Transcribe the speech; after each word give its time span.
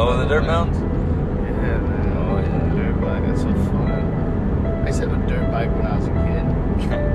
Oh, 0.00 0.16
the 0.16 0.26
dirt 0.26 0.44
mountains? 0.44 0.78
Yeah, 0.78 1.78
man. 1.78 2.16
Oh, 2.16 2.38
yeah. 2.38 2.74
Dirt 2.76 3.00
bike, 3.00 3.26
that's 3.26 3.42
so 3.42 3.52
fun. 3.52 4.82
I 4.84 4.86
used 4.86 5.00
to 5.00 5.08
have 5.08 5.22
a 5.22 5.26
dirt 5.26 5.50
bike 5.50 5.70
when 5.74 5.86
I 5.86 5.96
was 5.96 6.06
a 6.06 6.10
kid. 6.10 6.92
Uh, 6.92 7.14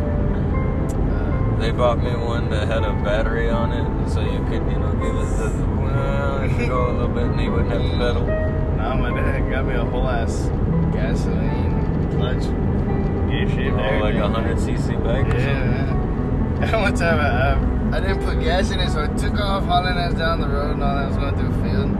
They 1.59 1.71
bought 1.71 1.99
me 2.03 2.11
one 2.13 2.49
that 2.49 2.67
had 2.67 2.83
a 2.83 2.91
battery 3.03 3.49
on 3.49 3.71
it, 3.71 4.09
so 4.09 4.19
you 4.19 4.39
could, 4.49 4.69
you 4.69 4.79
know, 4.79 4.91
give 4.99 5.15
it 5.15 5.29
the, 5.37 5.73
could 6.57 6.67
go 6.69 6.91
a 6.91 6.93
little 6.93 7.07
bit 7.07 7.23
and 7.23 7.39
you 7.41 7.51
wouldn't 7.51 7.71
have 7.71 7.81
to 7.81 7.97
pedal. 7.97 8.27
nah, 8.77 8.95
my 8.95 9.09
dad 9.11 9.49
got 9.49 9.65
me 9.65 9.75
a 9.75 9.85
whole 9.85 10.07
ass 10.07 10.49
gasoline 10.91 12.09
clutch. 12.11 12.43
Gear 13.29 13.71
Oh, 13.73 13.99
like 14.03 14.15
a 14.15 14.17
everything. 14.17 14.33
100 14.33 14.57
cc 14.57 15.03
bike 15.03 15.33
or 15.33 15.37
Yeah, 15.37 15.63
man. 16.59 16.71
One 16.83 16.93
time 16.95 17.19
I, 17.19 17.95
I, 17.95 17.97
I 17.97 17.99
didn't 18.01 18.23
put 18.25 18.39
gas 18.41 18.71
in 18.71 18.79
it, 18.81 18.89
so 18.89 19.03
I 19.03 19.07
took 19.07 19.39
off 19.39 19.63
hauling 19.63 19.97
ass 19.97 20.13
down 20.15 20.41
the 20.41 20.47
road 20.47 20.71
and 20.73 20.83
all 20.83 20.95
that. 20.95 21.05
I 21.05 21.07
was 21.07 21.17
going 21.17 21.35
through 21.35 21.49
a 21.49 21.63
field. 21.63 21.92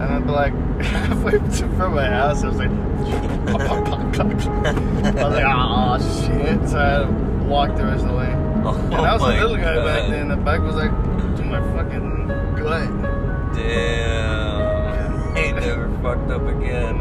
And 0.00 0.02
I'm 0.02 0.26
like, 0.28 0.52
halfway 0.82 1.32
to 1.32 1.68
from 1.76 1.94
my 1.94 2.06
house, 2.06 2.44
I 2.44 2.48
was 2.48 2.56
like. 2.58 2.70
I 3.48 5.24
was 5.24 5.34
like, 5.34 5.44
oh 5.46 5.98
shit. 6.26 6.68
So 6.68 6.78
I 6.78 6.80
had 6.88 6.98
to 7.06 7.44
walk 7.46 7.76
the 7.76 7.84
rest 7.84 8.04
of 8.04 8.10
the 8.10 8.16
way. 8.16 8.32
Oh, 8.64 8.74
And 8.92 8.94
I 8.94 9.12
was 9.14 9.22
a 9.22 9.26
little 9.26 9.56
guy 9.56 9.76
back 9.84 10.08
then. 10.10 10.28
The 10.28 10.36
bike 10.36 10.60
was 10.62 10.76
like 10.76 10.90
to 10.90 11.42
my 11.44 11.60
fucking 11.74 12.28
gut. 12.56 13.54
Damn. 13.54 15.36
Ain't 15.36 15.56
never 15.56 15.88
fucked 16.02 16.30
up 16.30 16.42
again. 16.46 16.96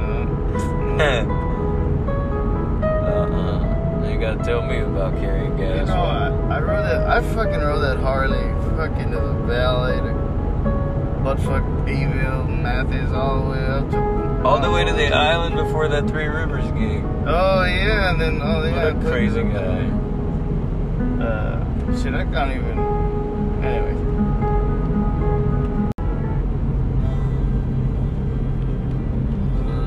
Uh, 0.97 1.03
uh-uh. 2.81 4.09
You 4.09 4.19
gotta 4.19 4.43
tell 4.43 4.63
me 4.65 4.77
about 4.79 5.13
carrying 5.19 5.55
gas. 5.57 5.81
you 5.81 5.85
know, 5.85 6.01
I, 6.01 6.55
I 6.55 6.59
rode 6.59 6.83
that. 6.85 7.07
I 7.07 7.21
fucking 7.35 7.59
rode 7.59 7.81
that 7.81 7.97
Harley, 7.99 8.41
fucking 8.75 9.11
to 9.11 9.19
the 9.19 9.33
valley, 9.45 9.97
to 9.97 10.13
buttfuck 11.27 11.85
Beeville, 11.85 12.47
Matthews, 12.47 13.11
all 13.11 13.43
the 13.43 13.49
way 13.49 13.65
up 13.65 13.91
to. 13.91 14.47
All 14.47 14.61
the 14.61 14.71
way 14.71 14.85
to 14.85 14.93
the 14.93 15.13
island 15.13 15.55
before 15.55 15.89
that 15.89 16.07
Three 16.07 16.27
Rivers 16.27 16.71
gig. 16.71 17.03
Oh 17.25 17.65
yeah, 17.65 18.11
and 18.11 18.21
then 18.21 18.41
oh 18.41 18.61
What 18.71 18.87
a 18.87 19.09
crazy 19.09 19.43
guy. 19.43 19.89
Uh, 21.21 22.01
shit, 22.01 22.13
I 22.13 22.23
can't 22.23 22.51
even. 22.55 22.79
Anyway. 23.61 23.93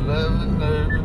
Love 0.07 0.43
is 0.43 1.00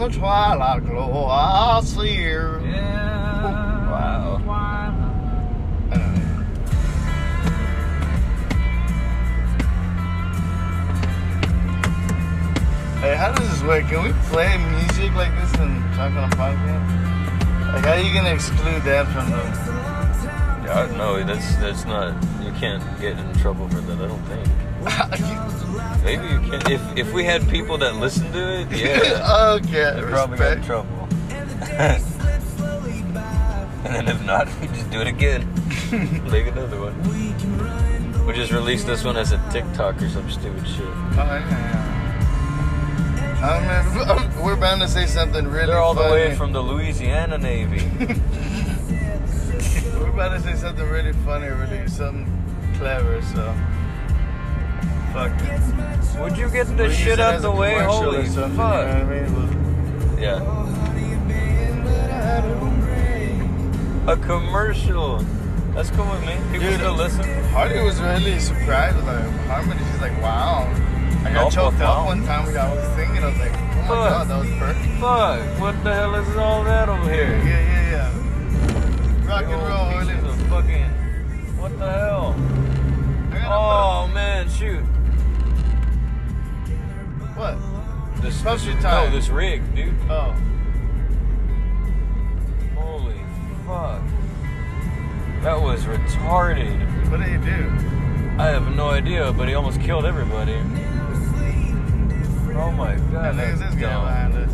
the 0.00 0.08
twilight 0.08 0.84
glow, 0.86 1.26
I'll 1.26 1.82
see 1.82 2.16
her. 2.22 2.58
Wow. 3.90 4.38
Hey, 13.00 13.14
how 13.14 13.32
does 13.32 13.48
this 13.50 13.62
work? 13.62 13.84
Can 13.88 14.04
we 14.04 14.12
play 14.28 14.56
music 14.56 15.14
like 15.14 15.34
this 15.38 15.54
and 15.60 15.82
talk 15.94 16.12
on 16.12 16.24
a 16.24 16.36
podcast? 16.36 17.74
Like, 17.74 17.84
how 17.84 17.92
are 17.92 18.00
you 18.00 18.14
gonna 18.14 18.34
exclude 18.34 18.82
that 18.84 19.06
from 19.08 19.30
the? 19.30 19.42
Yeah, 20.66 20.96
no, 20.96 21.22
that's 21.22 21.56
that's 21.56 21.84
not. 21.84 22.14
You 22.42 22.52
can't 22.52 22.82
get 23.00 23.18
in 23.18 23.34
trouble 23.34 23.68
for 23.68 23.80
that. 23.80 23.98
I 23.98 24.06
don't 24.08 24.22
think. 24.24 24.69
Maybe 26.04 26.26
you 26.28 26.40
can. 26.40 26.70
If 26.70 26.96
if 26.96 27.12
we 27.12 27.24
had 27.24 27.48
people 27.48 27.76
that 27.78 27.96
listen 27.96 28.32
to 28.32 28.60
it, 28.60 28.70
yeah, 28.72 29.52
okay. 29.60 29.92
they 29.94 30.02
probably 30.02 30.38
got 30.38 30.56
in 30.56 30.62
trouble. 30.64 31.08
and 33.84 33.94
then 33.94 34.08
if 34.08 34.22
not, 34.24 34.48
we 34.60 34.68
just 34.68 34.90
do 34.90 35.00
it 35.00 35.06
again. 35.06 35.46
Make 36.30 36.46
another 36.46 36.80
one. 36.80 38.26
We 38.26 38.32
just 38.34 38.52
release 38.52 38.84
this 38.84 39.04
one 39.04 39.16
as 39.16 39.32
a 39.32 39.38
TikTok 39.50 40.00
or 40.00 40.08
some 40.08 40.30
stupid 40.30 40.66
shit. 40.66 40.86
Oh, 40.86 41.14
yeah. 41.16 41.90
I 43.42 43.56
oh, 44.08 44.18
mean, 44.18 44.44
we're 44.44 44.56
bound 44.56 44.82
to 44.82 44.88
say 44.88 45.06
something 45.06 45.48
really. 45.48 45.66
They're 45.66 45.78
all 45.78 45.94
the 45.94 46.02
way 46.02 46.34
from 46.36 46.52
the 46.52 46.60
Louisiana 46.62 47.38
Navy. 47.38 47.90
We're 49.98 50.10
about 50.10 50.36
to 50.36 50.40
say 50.40 50.54
something 50.54 50.86
really 50.86 51.12
funny, 51.24 51.48
really 51.48 51.88
something 51.88 52.26
clever. 52.76 53.22
So, 53.22 53.54
fuck. 55.12 56.20
Would 56.20 56.36
you 56.36 56.48
get 56.50 56.66
this 56.76 56.96
shit 56.96 57.18
out 57.20 57.34
as 57.34 57.42
the 57.42 57.50
way? 57.50 57.78
Holy 57.82 58.24
fuck! 58.26 58.38
You 58.38 58.46
know 58.46 58.48
what 58.48 58.66
I 58.66 59.04
mean? 59.04 60.18
Yeah, 60.18 60.40
a 64.06 64.16
commercial. 64.16 65.18
That's 65.74 65.90
cool 65.90 66.04
with 66.10 66.20
me. 66.26 66.34
People 66.52 66.68
Dude, 66.68 66.80
still 66.80 66.94
listen. 66.94 67.24
Hardy 67.50 67.80
was 67.80 68.00
really 68.00 68.38
surprised 68.40 68.96
with 68.96 69.06
harmony. 69.46 69.80
She's 69.92 70.00
like, 70.00 70.20
wow. 70.20 70.66
I 71.24 71.32
got 71.32 71.46
Oh, 71.46 71.50
choked 71.50 71.78
wow. 71.78 72.00
up 72.00 72.06
one 72.06 72.24
time. 72.26 72.46
We 72.46 72.52
got 72.52 72.70
I 72.70 72.74
was 72.74 72.84
singing. 72.96 73.22
I 73.22 73.26
was 73.28 73.38
like, 73.38 73.52
oh 73.52 73.56
my 73.56 73.86
Fuck. 73.86 74.10
god, 74.10 74.28
that 74.28 74.38
was 74.40 74.50
perfect. 74.58 75.00
Fuck! 75.00 75.60
What 75.60 75.84
the 75.84 75.94
hell 75.94 76.14
is 76.16 76.36
all 76.36 76.64
that 76.64 76.88
over 76.88 77.10
here? 77.12 77.36
yeah, 77.38 77.60
yeah. 77.60 77.90
Yeah. 77.90 79.28
Rock 79.28 79.44
and 79.44 79.62
roll, 79.62 79.92
pieces 80.00 80.24
Harley. 80.24 80.42
of 80.42 80.48
fucking. 80.48 80.90
What 81.60 81.78
the 81.78 81.90
hell? 81.92 82.34
Oh 83.52 84.08
man, 84.12 84.48
shoot! 84.48 84.84
What? 87.40 87.56
This, 88.20 88.42
your 88.66 88.74
time. 88.80 89.10
No, 89.10 89.16
this 89.16 89.30
rig, 89.30 89.62
dude. 89.74 89.94
Oh, 90.10 90.36
Holy 92.76 93.20
fuck! 93.66 94.02
That 95.42 95.58
was 95.60 95.84
retarded. 95.84 97.10
what 97.10 97.20
did 97.20 97.28
he 97.28 97.38
do? 97.38 97.70
I 98.38 98.48
have 98.48 98.74
no 98.76 98.90
idea, 98.90 99.32
but 99.32 99.48
he 99.48 99.54
almost 99.54 99.80
killed 99.80 100.04
everybody. 100.04 100.52
Oh 102.56 102.70
my 102.72 102.96
god, 103.10 103.38
that's 103.38 103.58
this 103.58 103.74
guy 103.74 103.94
behind 104.04 104.34
us. 104.36 104.50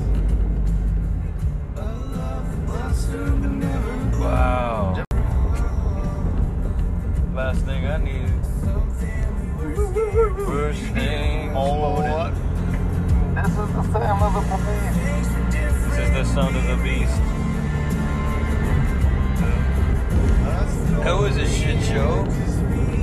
Wow. 4.20 5.04
Last 7.34 7.64
thing 7.64 7.86
I 7.86 7.96
need. 7.96 8.30
First 10.46 10.82
thing. 10.94 11.50
Oh, 11.56 11.94
what? 11.94 12.45
This 13.36 13.48
is 13.48 13.54
the 13.54 13.82
sound 13.92 14.22
of 14.22 14.32
the 14.32 14.40
police. 14.48 15.28
This 15.52 15.98
is 15.98 16.10
the 16.10 16.24
sound 16.24 16.56
of 16.56 16.64
the 16.64 16.76
beast. 16.82 17.20
That 21.04 21.20
was 21.20 21.36
a 21.36 21.46
shit 21.46 21.84
show. 21.84 22.24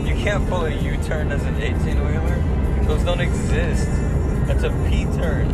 You 0.03 0.15
can't 0.15 0.49
pull 0.49 0.65
a 0.65 0.71
U-turn 0.71 1.31
as 1.31 1.43
an 1.43 1.53
18-wheeler. 1.57 2.87
Those 2.87 3.03
don't 3.03 3.21
exist. 3.21 3.87
That's 4.47 4.63
a 4.63 4.71
P-turn. 4.89 5.51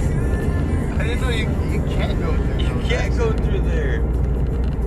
I 0.97 1.03
didn't 1.03 1.22
know 1.23 1.29
you, 1.29 1.50
you 1.69 1.84
can't 1.94 2.17
go 2.17 2.34
through 2.38 2.59
You 2.59 2.88
can't 2.88 3.17
go 3.17 3.34
through 3.34 3.61
there. 3.61 3.96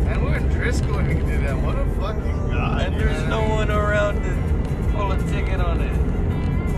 And 0.09 0.25
we're 0.25 0.39
in 0.39 0.49
Driscoll 0.49 1.01
and 1.01 1.09
you 1.11 1.17
can 1.17 1.27
do 1.29 1.39
that. 1.47 1.57
What 1.59 1.79
a 1.79 1.85
fucking 2.01 2.51
god. 2.51 2.81
And 2.81 2.99
there's 2.99 3.29
no 3.29 3.47
one 3.47 3.71
around 3.71 4.23
to 4.23 4.93
pull 4.97 5.13
a 5.13 5.19
ticket 5.31 5.61
on 5.61 5.83
it. 5.83 5.95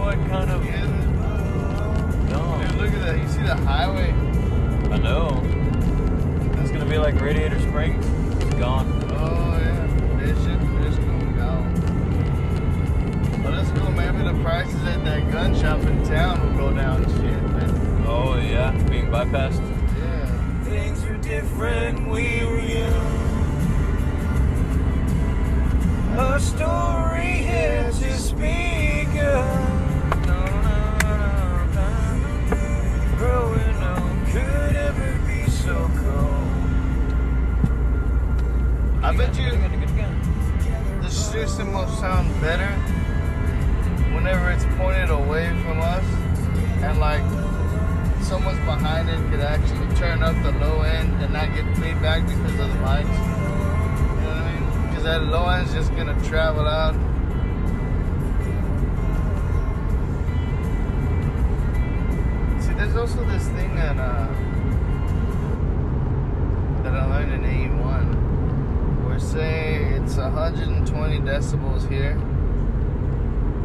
What 0.01 0.17
kind 0.29 0.51
of 0.51 0.65
Yeah, 0.65 0.94
dumb? 2.35 2.61
dude, 2.61 2.77
look 2.77 2.93
at 2.93 3.01
that. 3.07 3.19
You 3.19 3.29
see 3.29 3.43
the 3.43 3.57
highway? 3.57 4.11
I 4.91 4.99
know. 4.99 5.43
It's 6.61 6.71
gonna 6.71 6.87
be 6.87 6.99
like 6.99 7.21
Radiator 7.21 7.61
Springs. 7.61 8.05
It's 8.43 8.55
gone. 8.55 8.87
Oh, 9.13 9.59
yeah. 9.59 10.19
This 10.19 10.39
shit, 10.45 10.59
Driscoll, 10.61 11.21
gone. 11.37 11.67
Well, 13.43 13.53
that's 13.53 13.71
cool. 13.79 13.91
Maybe 13.93 14.23
the 14.23 14.43
prices 14.43 14.83
at 14.85 15.05
that 15.05 15.31
gun 15.31 15.55
shop 15.55 15.81
in 15.81 16.05
town 16.05 16.41
will 16.41 16.71
go 16.71 16.77
down. 16.77 17.05
Shit, 17.05 17.43
man. 17.53 18.05
Oh 18.07 18.37
yeah, 18.37 18.73
being 18.89 19.07
bypassed. 19.07 19.61
Yeah. 19.99 20.65
Things 20.65 21.05
were 21.05 21.17
different. 21.19 22.09
We 22.09 22.45
were 22.45 22.61
young. 22.61 23.25
A 26.17 26.39
story 26.39 27.43
here 27.43 27.91
to 27.91 28.13
speak 28.19 29.09
could 34.55 34.77
ever 34.77 35.19
be 35.27 35.51
so 35.51 35.75
cold. 35.75 36.55
I 39.03 39.13
bet 39.17 39.37
you 39.37 39.51
the 41.03 41.11
system 41.11 41.73
will 41.73 41.89
sound 41.89 42.29
better 42.41 42.71
whenever 44.15 44.51
it's 44.51 44.65
pointed 44.77 45.11
away 45.11 45.49
from 45.63 45.81
us 45.81 46.05
and 46.83 46.99
like 46.99 47.23
someone's 48.23 48.59
behind 48.61 49.11
it 49.11 49.19
could 49.31 49.41
actually 49.41 49.95
turn 49.97 50.23
up 50.23 50.35
the 50.43 50.53
low 50.53 50.81
end 50.83 51.13
and 51.23 51.33
not 51.33 51.55
get 51.55 51.67
feedback 51.77 52.23
because 52.27 52.53
of 52.53 52.69
the 52.69 52.79
mics. 52.87 53.03
You 53.03 54.21
know 54.21 54.29
what 54.29 54.37
I 54.37 54.61
mean? 54.61 54.89
Because 54.89 55.05
that 55.05 55.25
low 55.25 55.49
end's 55.49 55.75
just 55.75 55.95
gonna 55.97 56.19
travel 56.25 56.67
out. 56.67 56.95
See, 62.63 62.73
there's 62.75 62.97
also 62.97 63.25
this 63.25 63.47
thing 63.49 63.75
that. 63.75 63.99
Uh, 63.99 64.44
it's 70.15 70.23
120 70.23 71.19
decibels 71.21 71.89
here. 71.91 72.13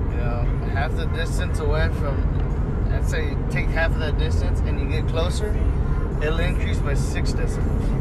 You 0.10 0.18
know, 0.18 0.42
half 0.74 0.96
the 0.96 1.06
distance 1.06 1.60
away 1.60 1.90
from, 2.00 2.90
I'd 2.92 3.08
say 3.08 3.38
take 3.52 3.68
half 3.68 3.92
of 3.92 4.00
that 4.00 4.18
distance 4.18 4.60
and 4.62 4.80
you 4.80 4.90
get 4.90 5.08
closer, 5.10 5.56
it'll 6.24 6.40
increase 6.40 6.80
by 6.80 6.96
six 6.96 7.34
decibels. 7.34 7.88
You 7.88 7.98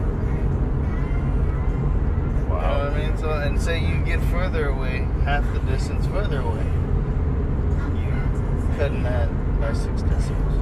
know 2.49 2.55
what 2.55 2.65
I 2.65 3.07
mean? 3.07 3.19
So, 3.19 3.31
and 3.31 3.61
say 3.61 3.87
you 3.87 4.03
get 4.07 4.21
further 4.31 4.69
away, 4.69 5.07
half 5.25 5.45
the 5.53 5.61
distance 5.71 6.07
further 6.07 6.41
away, 6.41 6.65
you 8.01 8.77
cutting 8.79 9.03
that 9.03 9.29
by 9.61 9.75
six 9.75 10.01
decibels. 10.01 10.57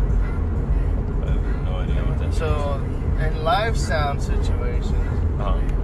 I 1.23 1.31
have 1.31 1.65
no 1.65 1.77
idea 1.77 2.03
what 2.03 2.19
that 2.19 2.35
So, 2.35 2.85
in 3.25 3.45
live 3.45 3.79
sound 3.79 4.21
situations, 4.21 4.93
Uh-huh. 5.39 5.76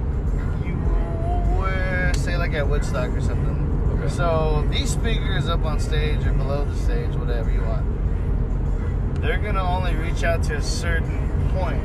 Say 2.19 2.37
like 2.37 2.53
at 2.55 2.69
Woodstock 2.69 3.11
or 3.11 3.21
something. 3.21 3.99
Okay. 3.99 4.09
So 4.09 4.67
these 4.71 4.91
speakers 4.91 5.49
up 5.49 5.65
on 5.65 5.79
stage 5.81 6.27
or 6.27 6.33
below 6.33 6.65
the 6.65 6.75
stage, 6.77 7.15
whatever 7.17 7.51
you 7.51 7.63
want, 7.63 7.87
they're 9.21 9.39
gonna 9.39 9.63
only 9.63 9.95
reach 9.95 10.25
out 10.25 10.43
to 10.45 10.57
a 10.57 10.63
certain 10.63 11.51
point. 11.55 11.83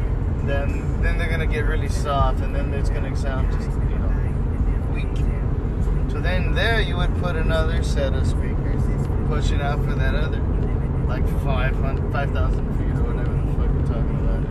Then 0.47 1.01
then 1.01 1.17
they're 1.17 1.29
gonna 1.29 1.45
get 1.45 1.65
really 1.65 1.89
soft, 1.89 2.41
and 2.41 2.55
then 2.55 2.73
it's 2.73 2.89
gonna 2.89 3.15
sound 3.15 3.51
just 3.51 3.69
you 3.69 3.99
know 3.99 4.11
weak. 4.93 5.17
So 6.11 6.19
then 6.21 6.53
there 6.53 6.81
you 6.81 6.97
would 6.97 7.15
put 7.17 7.35
another 7.35 7.83
set 7.83 8.13
of 8.13 8.25
speakers, 8.25 8.81
pushing 9.27 9.61
out 9.61 9.83
for 9.83 9.93
that 9.93 10.15
other, 10.15 10.39
like 11.07 11.27
500, 11.43 12.11
5,000 12.11 12.77
feet 12.77 12.95
or 12.95 13.03
whatever 13.03 13.35
the 13.35 13.51
fuck 13.53 13.69
you're 13.75 13.85
talking 13.85 14.17
about. 14.23 14.41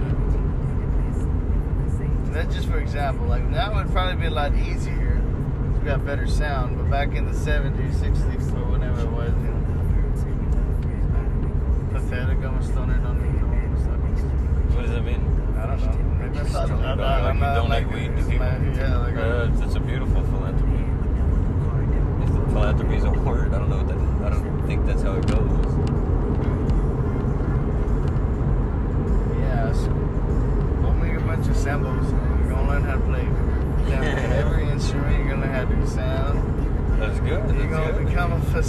And 2.27 2.35
that's 2.35 2.55
just 2.55 2.69
for 2.69 2.79
example. 2.79 3.27
Like 3.27 3.51
that 3.53 3.75
would 3.75 3.91
probably 3.91 4.21
be 4.21 4.27
a 4.27 4.31
lot 4.31 4.55
easier. 4.55 5.06
We 5.87 5.93
got 5.93 6.05
better 6.05 6.27
sound, 6.27 6.77
but 6.77 6.91
back 6.91 7.15
in 7.15 7.27
the 7.27 7.31
70s, 7.31 7.95
60s, 8.03 8.53
or 8.57 8.65
whatever 8.73 9.03
it 9.03 9.09
was, 9.09 9.31
you 9.31 9.55
know. 9.55 9.63
Pathetic, 11.93 12.39
I'm 12.39 12.59
a 12.59 12.63
stoner, 12.65 12.99
don't 12.99 13.19
even 13.19 13.39
know 13.39 13.47
what 13.47 13.63
I'm 13.63 13.77
talking. 13.87 14.75
What 14.75 14.83
does 14.83 14.91
that 14.91 15.05
mean? 15.05 15.23
I 15.57 15.67
don't 15.69 15.81
know. 15.81 15.93
Maybe 16.19 16.39
I'm 16.41 16.53
not, 16.53 16.67
Don't- 16.69 16.83
I'm 16.83 16.99
like 16.99 16.99
not, 16.99 17.23
I'm 17.31 17.39
not, 17.39 17.55
donate 17.55 17.87
like, 17.87 17.95
weed 17.95 18.17
to 18.17 18.23
people? 18.25 18.47
Yeah, 18.75 18.97
like 18.99 19.15
Uh, 19.17 19.49
it's, 19.53 19.61
it's 19.63 19.75
a 19.77 19.79
beautiful 19.79 20.23
philanthropy. 20.25 20.83
If 22.25 22.31
the 22.35 22.41
philanthropy 22.51 22.97
is 22.97 23.05
a 23.05 23.11
word, 23.13 23.55
I 23.55 23.59
don't 23.61 23.71
know 23.71 23.77
what 23.77 23.87
that. 23.87 23.96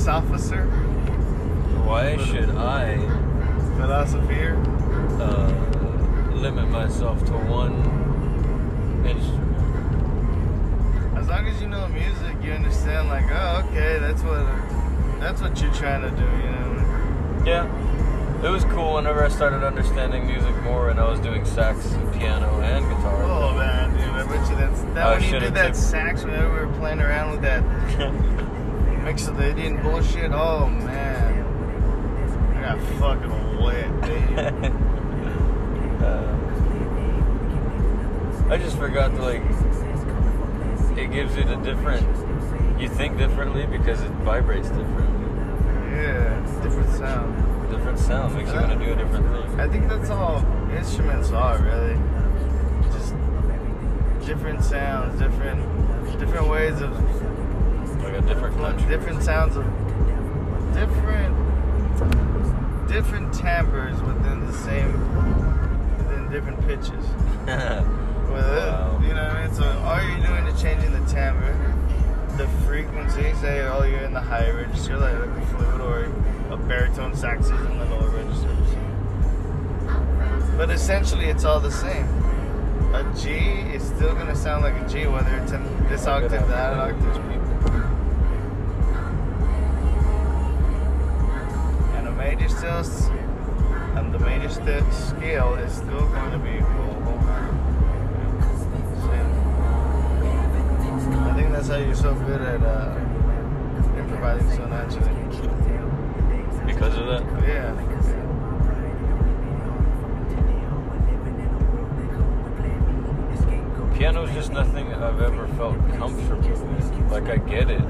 A 0.08 0.22
philosopher, 0.22 0.66
Why 1.86 2.18
should 2.26 2.50
I 2.52 2.98
philosopher. 3.78 4.56
uh, 5.22 5.52
limit 6.36 6.70
myself 6.70 7.24
to 7.26 7.34
one 7.34 7.74
instrument? 9.06 9.58
As 11.18 11.28
long 11.28 11.48
as 11.48 11.62
you 11.62 11.68
know 11.68 11.88
music, 11.90 12.36
you 12.44 12.52
understand. 12.54 13.10
Like, 13.10 13.26
oh, 13.32 13.64
okay, 13.70 14.00
that's 14.00 14.22
what 14.24 14.46
that's 15.20 15.42
what 15.42 15.60
you're 15.62 15.74
trying 15.74 16.02
to 16.04 16.12
do. 16.12 16.24
You 16.24 16.52
know. 16.52 17.44
Yeah. 17.46 18.44
It 18.46 18.50
was 18.50 18.64
cool 18.66 18.94
whenever 18.96 19.26
I 19.26 19.30
started 19.30 19.64
understanding 19.66 20.28
music 20.28 20.56
more 20.62 20.90
and 20.90 21.00
I 21.00 21.10
was 21.10 21.20
doing 21.20 21.44
sax 21.44 21.92
and 21.94 22.14
piano 22.14 22.62
and 22.62 22.86
guitar. 22.86 23.24
Oh 23.24 23.52
man, 23.58 23.90
dude, 23.98 24.02
I 24.10 24.24
bet 24.28 24.48
you 24.50 24.56
that's 24.56 24.82
that 24.94 25.08
I 25.08 25.16
when 25.18 25.24
you 25.34 25.40
did 25.40 25.56
that 25.56 25.68
took- 25.68 25.76
sax 25.76 26.24
whenever 26.24 26.54
we 26.54 26.66
were 26.68 26.74
playing 26.78 27.02
around 27.02 27.32
with 27.32 27.42
that 27.42 27.64
mix 29.08 29.28
of 29.28 29.38
the 29.38 29.50
Indian 29.52 29.82
bullshit. 29.82 30.32
Oh 30.34 30.68
man, 30.68 31.46
I 32.58 32.62
got 32.62 32.78
fucking 33.00 33.62
wet, 33.64 34.02
dude. 34.02 34.38
uh, 36.04 36.36
I 38.54 38.58
just 38.58 38.78
forgot 38.78 39.16
to 39.16 39.22
like. 39.22 39.44
It 40.98 41.12
gives 41.14 41.38
you 41.38 41.46
the 41.46 41.56
different. 41.56 42.06
You 42.82 42.90
think 42.90 43.18
differently 43.18 43.66
because 43.66 44.02
it 44.02 44.12
vibrates 44.28 44.68
differently. 44.68 45.32
yeah, 45.96 46.62
different 46.62 46.90
sound. 46.98 47.72
Different 47.72 48.00
sound 48.00 48.36
makes 48.36 48.52
you 48.52 48.60
want 48.60 48.78
to 48.78 48.86
do 48.86 48.92
a 48.92 48.96
different 48.98 49.26
thing. 49.26 49.60
I 49.60 49.70
think 49.70 49.88
that's 49.88 50.10
all 50.10 50.46
instruments 50.72 51.32
are 51.32 51.58
really. 51.60 51.98
Just 52.92 53.16
different 54.28 54.62
sounds, 54.66 55.18
different 55.18 55.64
different 56.20 56.50
ways 56.50 56.82
of 56.82 57.17
different 58.28 58.56
country. 58.58 58.88
different 58.88 59.24
sounds 59.24 59.56
of 59.56 59.66
different 60.74 61.36
different 62.88 63.34
timbres 63.34 64.02
within 64.02 64.46
the 64.46 64.54
same 64.54 64.92
within 65.98 66.30
different 66.32 66.60
pitches. 66.68 67.06
Wow. 68.28 69.00
it, 69.02 69.08
you 69.08 69.14
know 69.14 69.24
what 69.24 69.38
I 69.38 69.46
mean? 69.46 69.56
So 69.56 69.64
all 69.86 70.04
you're 70.04 70.28
doing 70.28 70.46
is 70.48 70.62
changing 70.62 70.92
the 70.92 71.00
timbre, 71.10 71.54
the 72.36 72.46
frequency. 72.68 73.34
Say, 73.36 73.62
oh, 73.62 73.84
you're 73.84 74.02
in 74.02 74.12
the 74.12 74.20
high 74.20 74.50
register, 74.52 74.98
like, 74.98 75.18
like 75.18 75.30
a 75.30 75.46
flute 75.46 75.82
or 75.82 76.12
a 76.52 76.58
baritone 76.58 77.16
sax 77.16 77.46
is 77.46 77.52
in 77.52 77.80
the 77.80 77.86
lower 77.86 78.10
registers. 78.10 78.68
But 80.58 80.70
essentially, 80.72 81.28
it's 81.28 81.46
all 81.46 81.62
the 81.62 81.72
same. 81.72 82.06
A 82.94 83.04
G 83.18 83.30
is 83.74 83.84
still 83.84 84.14
gonna 84.14 84.36
sound 84.36 84.64
like 84.64 84.76
a 84.76 84.90
G, 84.90 85.08
whether 85.08 85.34
it's 85.38 85.54
in 85.54 85.64
this 85.88 86.06
octave, 86.06 86.48
that 86.50 86.74
octave. 86.74 87.37
Still, 92.46 92.84
and 93.96 94.14
the 94.14 94.20
major 94.20 94.50
st- 94.50 94.94
scale 94.94 95.54
is 95.56 95.74
still 95.74 96.08
going 96.08 96.32
to 96.32 96.40
be 96.40 96.60
full. 96.60 97.04
I 101.20 101.34
think 101.36 101.52
that's 101.52 101.68
how 101.68 101.76
you're 101.78 101.94
so 101.96 102.14
good 102.16 102.42
at 102.42 102.62
uh, 102.64 102.96
improvising 103.98 104.50
so 104.52 104.66
naturally. 104.66 105.14
because 106.66 106.98
of 106.98 107.06
that. 107.08 107.24
Yeah. 107.48 107.74
Piano's 113.98 114.32
just 114.34 114.52
nothing 114.52 114.94
I've 114.94 115.22
ever 115.22 115.48
felt 115.58 115.78
comfortable 115.98 116.50
with. 116.66 117.12
Like 117.12 117.30
I 117.30 117.38
get 117.38 117.70
it, 117.70 117.82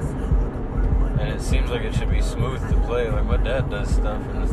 and 1.18 1.28
it 1.28 1.40
seems 1.40 1.70
like 1.70 1.82
it 1.82 1.94
should 1.94 2.10
be 2.10 2.20
smooth 2.22 2.60
to 2.70 2.76
play. 2.86 3.10
Like 3.10 3.24
my 3.24 3.36
dad 3.36 3.70
does 3.70 3.88
stuff, 3.94 4.22
and 4.22 4.42
it's, 4.44 4.52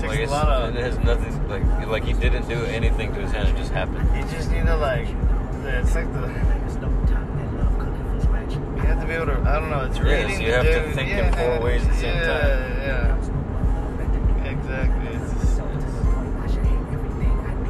Takes 0.00 0.08
like 0.12 0.18
a 0.18 0.22
it's, 0.22 0.32
lot 0.32 0.48
of. 0.48 0.74
it 0.76 0.80
has 0.82 0.98
nothing 0.98 1.48
like 1.48 1.86
like 1.86 2.04
he 2.04 2.12
didn't 2.14 2.48
do 2.48 2.64
anything 2.64 3.12
to 3.14 3.20
his 3.20 3.32
hand. 3.32 3.48
It 3.48 3.56
just 3.56 3.70
happened. 3.72 4.08
You 4.16 4.22
just 4.34 4.50
need 4.50 4.64
to 4.66 4.76
like. 4.76 5.06
It's 5.64 5.94
like 5.94 6.10
the. 6.12 6.26
Snow 6.70 6.88
time 7.06 7.26
for 7.76 8.20
smash. 8.26 8.52
You 8.52 8.82
have 8.88 9.00
to 9.00 9.06
be 9.06 9.12
able 9.12 9.26
to. 9.26 9.38
I 9.42 9.58
don't 9.60 9.68
know. 9.70 9.84
It's 9.84 9.96
Yes, 9.98 10.04
reading. 10.30 10.40
you 10.40 10.46
the 10.48 10.56
have 10.56 10.64
to 10.66 10.86
dude, 10.86 10.94
think 10.94 11.10
in 11.10 11.16
yeah, 11.18 11.34
four 11.58 11.60
ways 11.64 11.82
at 11.82 11.88
the 11.90 11.96
same 11.98 12.14
yeah, 12.14 12.26
time. 12.40 12.60
Yeah. 12.80 14.50
Exactly. 14.50 15.08
It's 15.16 15.32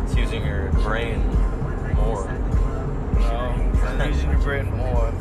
It's 0.04 0.14
using 0.16 0.44
your 0.46 0.68
brain 0.84 1.26
more. 1.94 2.24
no, 3.98 4.04
using 4.06 4.30
your 4.30 4.38
brain 4.40 4.66
more. 4.76 5.12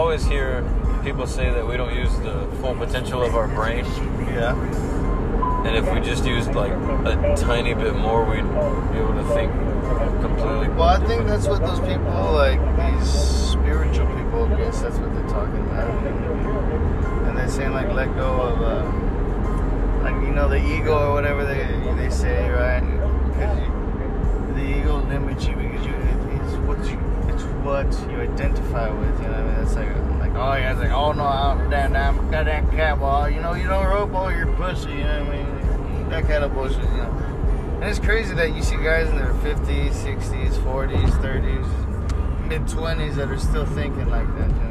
Always 0.00 0.24
hear 0.24 0.64
people 1.04 1.26
say 1.26 1.50
that 1.50 1.66
we 1.66 1.76
don't 1.76 1.94
use 1.94 2.10
the 2.20 2.48
full 2.62 2.74
potential 2.74 3.22
of 3.22 3.34
our 3.34 3.48
brain, 3.48 3.84
Yeah. 4.34 4.56
and 5.66 5.76
if 5.76 5.92
we 5.92 6.00
just 6.00 6.24
used 6.24 6.54
like 6.54 6.72
a 6.72 7.34
tiny 7.36 7.74
bit 7.74 7.94
more, 7.94 8.24
we'd 8.24 8.40
be 8.92 8.98
able 8.98 9.12
to 9.14 9.24
think 9.34 9.52
completely. 10.22 10.68
Well, 10.70 10.88
I 10.88 11.06
think 11.06 11.26
that's 11.26 11.46
what 11.46 11.60
those 11.60 11.80
people, 11.80 12.32
like 12.32 12.58
these 12.78 13.10
spiritual 13.10 14.06
people, 14.16 14.44
I 14.50 14.56
guess 14.56 14.80
that's 14.80 14.96
what 14.96 15.12
they're 15.14 15.28
talking 15.28 15.60
about. 15.68 15.90
And 17.28 17.36
they're 17.36 17.48
saying 17.50 17.72
like 17.72 17.92
let 17.92 18.08
go 18.14 18.30
of, 18.40 18.62
uh, 18.62 20.02
like 20.02 20.14
you 20.26 20.32
know, 20.32 20.48
the 20.48 20.56
ego 20.76 20.96
or 21.08 21.12
whatever 21.12 21.44
they 21.44 21.66
they 22.02 22.08
say, 22.08 22.48
right? 22.48 22.80
Because 23.34 24.54
the 24.56 24.64
ego 24.78 24.96
limits 25.08 25.44
you 25.46 25.56
what 27.70 28.10
you 28.10 28.20
identify 28.20 28.90
with. 28.90 29.20
You 29.22 29.28
know, 29.28 29.30
what 29.30 29.40
I 29.40 29.56
mean, 29.56 29.64
it's 29.64 29.74
like 29.76 29.88
like 30.18 30.34
oh 30.34 30.54
yeah, 30.54 30.72
it's 30.72 30.80
like 30.80 30.90
oh 30.90 31.12
no, 31.12 31.24
I'm 31.24 31.70
that 31.70 31.92
damn 31.92 32.30
goddamn 32.30 32.70
cowboy. 32.72 33.28
You 33.34 33.40
know, 33.40 33.54
you 33.54 33.68
don't 33.68 33.86
rope 33.86 34.12
all 34.12 34.32
your 34.32 34.52
pussy. 34.56 34.90
You 34.90 35.04
know 35.04 35.24
what 35.24 35.34
I 35.34 35.36
mean? 35.36 36.08
That 36.10 36.26
kind 36.26 36.44
of 36.44 36.52
bullshit. 36.52 36.82
You 36.82 36.96
know. 36.96 37.78
And 37.80 37.84
it's 37.84 38.00
crazy 38.00 38.34
that 38.34 38.54
you 38.54 38.62
see 38.62 38.76
guys 38.76 39.08
in 39.08 39.16
their 39.16 39.32
50s, 39.34 39.92
60s, 39.92 40.52
40s, 40.58 41.10
30s, 41.22 42.48
mid 42.48 42.62
20s 42.62 43.14
that 43.14 43.30
are 43.30 43.38
still 43.38 43.66
thinking 43.66 44.08
like 44.10 44.26
that. 44.36 44.50
You 44.50 44.56
know? 44.56 44.69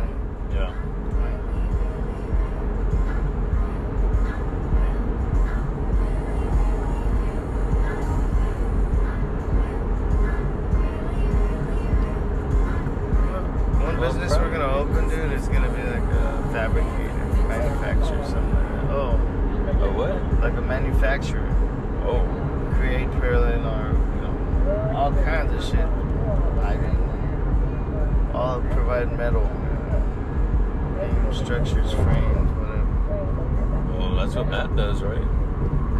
Beam 30.99 31.33
structures, 31.33 31.91
frames, 31.93 32.49
whatever. 32.57 33.97
Well, 33.97 34.15
that's 34.15 34.35
what 34.35 34.47
Matt 34.49 34.75
does, 34.75 35.01
right? 35.01 35.17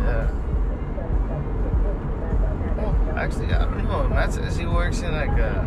Yeah. 0.04 0.28
Well, 2.78 3.18
actually, 3.18 3.54
I 3.54 3.66
don't 3.66 3.84
know. 3.86 4.08
Matt 4.10 4.34
says 4.34 4.58
he 4.58 4.66
works 4.66 5.02
in 5.02 5.12
like 5.14 5.30
a. 5.38 5.66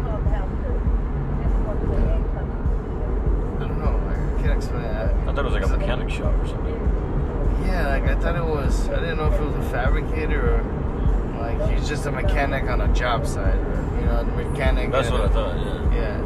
I 3.60 3.64
don't 3.66 3.78
know. 3.78 4.00
I 4.08 4.42
can't 4.42 4.56
explain 4.56 4.82
that. 4.82 5.14
I 5.14 5.24
thought 5.26 5.38
it 5.38 5.44
was 5.44 5.54
like 5.54 5.64
a 5.64 5.68
mechanic 5.76 6.10
shop 6.10 6.34
or 6.42 6.46
something. 6.48 6.74
Yeah, 7.66 7.88
like 7.88 8.04
I 8.04 8.14
thought 8.16 8.36
it 8.36 8.44
was. 8.44 8.88
I 8.88 9.00
didn't 9.00 9.18
know 9.18 9.26
if 9.32 9.40
it 9.40 9.44
was 9.44 9.54
a 9.66 9.70
fabricator 9.70 10.56
or 10.56 10.62
like 11.40 11.70
he's 11.70 11.88
just 11.88 12.06
a 12.06 12.10
mechanic 12.12 12.64
on 12.64 12.80
a 12.80 12.88
job 12.92 13.26
site, 13.26 13.54
or 13.54 13.88
you 14.00 14.06
know, 14.06 14.18
a 14.20 14.24
mechanic. 14.24 14.90
That's 14.90 15.10
what 15.10 15.20
a- 15.20 15.24
I 15.24 15.28
thought, 15.28 15.56
yeah. 15.56 15.94
Yeah. 15.94 16.21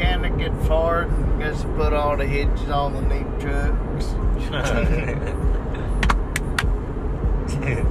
He's 0.00 0.08
the 0.08 0.18
mechanic 0.18 0.50
at 0.50 0.66
Ford. 0.66 1.10
Gets 1.38 1.62
to 1.62 1.68
put 1.68 1.92
all 1.92 2.16
the 2.16 2.26
hitches 2.26 2.70
on 2.70 2.94
the 2.94 3.02
neat 3.02 3.40
trucks. 3.40 4.14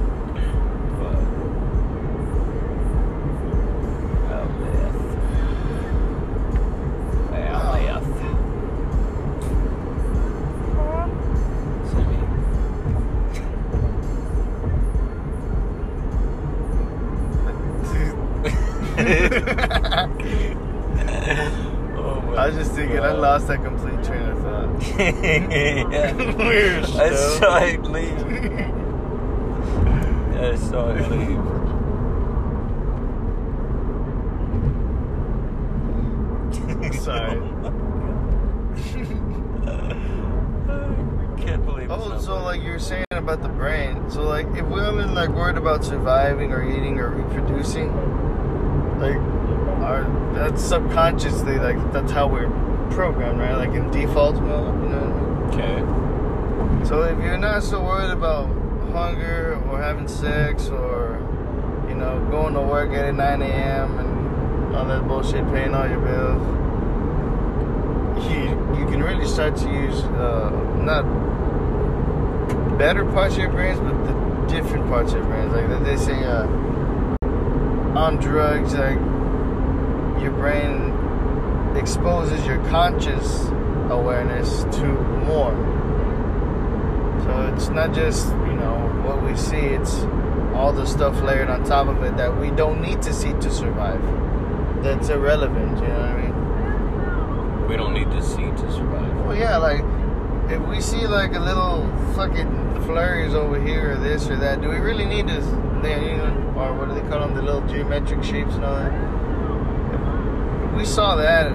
Oh, 41.92 42.16
so 42.20 42.34
funny. 42.34 42.44
like 42.44 42.62
you 42.62 42.70
were 42.70 42.78
saying 42.78 43.04
about 43.10 43.42
the 43.42 43.48
brain. 43.48 44.08
So 44.12 44.22
like 44.22 44.46
if 44.54 44.64
women 44.66 45.12
like 45.12 45.30
worried 45.30 45.56
about 45.56 45.84
surviving 45.84 46.52
or 46.52 46.62
eating 46.62 47.00
or 47.00 47.10
reproducing, 47.10 47.88
like 49.00 49.16
our 49.82 50.04
that's 50.32 50.62
subconsciously 50.62 51.58
like 51.58 51.92
that's 51.92 52.12
how 52.12 52.28
we're 52.28 52.48
programmed, 52.92 53.40
right? 53.40 53.56
Like 53.56 53.70
in 53.70 53.90
default 53.90 54.36
mode, 54.36 54.80
you 54.84 54.88
know. 54.88 55.48
Okay. 55.52 56.86
So 56.86 57.02
if 57.02 57.18
you're 57.24 57.36
not 57.36 57.64
so 57.64 57.82
worried 57.82 58.12
about 58.12 58.46
hunger 58.92 59.60
or 59.68 59.82
having 59.82 60.06
sex 60.06 60.68
or 60.68 61.18
you 61.88 61.96
know 61.96 62.24
going 62.30 62.54
to 62.54 62.60
work 62.60 62.92
at 62.92 63.16
9 63.16 63.42
a.m. 63.42 63.98
and 63.98 64.76
all 64.76 64.84
that 64.84 65.08
bullshit, 65.08 65.44
paying 65.48 65.74
all 65.74 65.88
your 65.88 65.98
bills, 65.98 66.40
you 68.30 68.42
you 68.78 68.86
can 68.86 69.02
really 69.02 69.26
start 69.26 69.56
to 69.56 69.68
use 69.68 70.04
uh, 70.04 70.50
not 70.80 71.04
better 72.80 73.04
parts 73.04 73.34
of 73.34 73.40
your 73.40 73.50
brains, 73.50 73.78
but 73.78 73.92
the 74.06 74.14
different 74.48 74.88
parts 74.88 75.12
of 75.12 75.18
your 75.18 75.26
brains. 75.26 75.52
Like 75.52 75.84
they 75.84 75.98
say, 75.98 76.24
uh, 76.24 76.46
on 77.94 78.16
drugs, 78.16 78.72
like 78.72 78.98
your 80.22 80.30
brain 80.30 81.76
exposes 81.76 82.46
your 82.46 82.56
conscious 82.70 83.48
awareness 83.90 84.64
to 84.78 84.86
more. 85.28 85.52
So 87.24 87.52
it's 87.54 87.68
not 87.68 87.92
just, 87.92 88.28
you 88.28 88.54
know, 88.54 88.78
what 89.04 89.22
we 89.22 89.36
see, 89.36 89.58
it's 89.58 89.96
all 90.54 90.72
the 90.72 90.86
stuff 90.86 91.20
layered 91.20 91.50
on 91.50 91.62
top 91.64 91.86
of 91.86 92.02
it 92.02 92.16
that 92.16 92.34
we 92.40 92.50
don't 92.50 92.80
need 92.80 93.02
to 93.02 93.12
see 93.12 93.34
to 93.34 93.50
survive. 93.50 94.00
That's 94.82 95.10
irrelevant, 95.10 95.82
you 95.82 95.88
know 95.88 95.98
what 95.98 96.08
I 96.08 96.22
mean? 96.22 97.68
We 97.68 97.76
don't 97.76 97.92
need 97.92 98.10
to 98.10 98.22
see 98.22 98.46
to 98.46 98.72
survive. 98.72 99.14
Well, 99.26 99.36
yeah, 99.36 99.58
like, 99.58 99.84
if 100.50 100.60
we 100.68 100.80
see 100.80 101.06
like 101.06 101.34
a 101.34 101.38
little 101.38 101.86
fucking 102.14 102.82
flurries 102.82 103.34
over 103.34 103.60
here 103.60 103.92
or 103.92 103.96
this 103.96 104.28
or 104.28 104.36
that, 104.36 104.60
do 104.60 104.68
we 104.68 104.76
really 104.76 105.04
need 105.04 105.28
to, 105.28 105.34
you 105.34 106.16
know, 106.16 106.54
or 106.56 106.74
what 106.74 106.88
do 106.88 106.94
they 106.94 107.08
call 107.08 107.20
them, 107.20 107.34
the 107.34 107.42
little 107.42 107.66
geometric 107.68 108.22
shapes 108.24 108.54
and 108.54 108.64
all 108.64 108.74
that? 108.74 108.92
If 110.68 110.76
we 110.76 110.84
saw 110.84 111.14
that, 111.16 111.52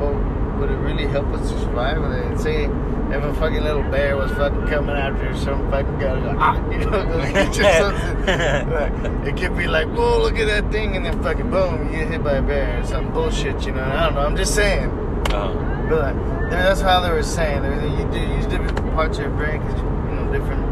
well, 0.00 0.14
would 0.58 0.70
it 0.70 0.76
really 0.76 1.06
help 1.06 1.26
us 1.28 1.50
to 1.50 1.58
survive? 1.60 2.02
They 2.36 2.42
say 2.42 2.64
if 2.64 3.24
a 3.24 3.34
fucking 3.34 3.62
little 3.62 3.82
bear 3.84 4.16
was 4.16 4.30
fucking 4.32 4.66
coming 4.66 4.96
after 4.96 5.34
some 5.36 5.70
fucking 5.70 5.98
guy, 5.98 6.14
like, 6.14 6.36
ah, 6.38 6.70
you 6.70 6.78
know, 6.78 7.04
go 7.06 7.32
get 7.32 7.56
you 7.56 7.64
something. 7.64 8.70
Like, 8.70 9.26
it 9.26 9.36
could 9.40 9.56
be 9.56 9.66
like, 9.66 9.88
whoa, 9.88 10.20
look 10.20 10.36
at 10.36 10.46
that 10.46 10.70
thing, 10.70 10.94
and 10.96 11.06
then 11.06 11.22
fucking 11.22 11.50
boom, 11.50 11.86
you 11.86 12.00
get 12.00 12.08
hit 12.08 12.22
by 12.22 12.34
a 12.34 12.42
bear 12.42 12.80
or 12.80 12.86
some 12.86 13.10
bullshit, 13.12 13.64
you 13.64 13.72
know? 13.72 13.82
I 13.82 14.06
don't 14.06 14.14
know. 14.14 14.20
I'm 14.20 14.36
just 14.36 14.54
saying. 14.54 14.90
Uh, 15.30 15.69
But 15.90 16.14
that's 16.50 16.80
how 16.80 17.00
they 17.00 17.10
were 17.10 17.22
saying. 17.22 17.62
They- 17.62 17.90
You 18.00 18.06
do 18.10 18.18
use 18.36 18.46
different 18.46 18.76
parts 18.94 19.18
of 19.18 19.24
your 19.24 19.34
brain 19.34 19.60
because 19.60 19.80
you 19.80 20.14
know 20.16 20.32
different 20.32 20.64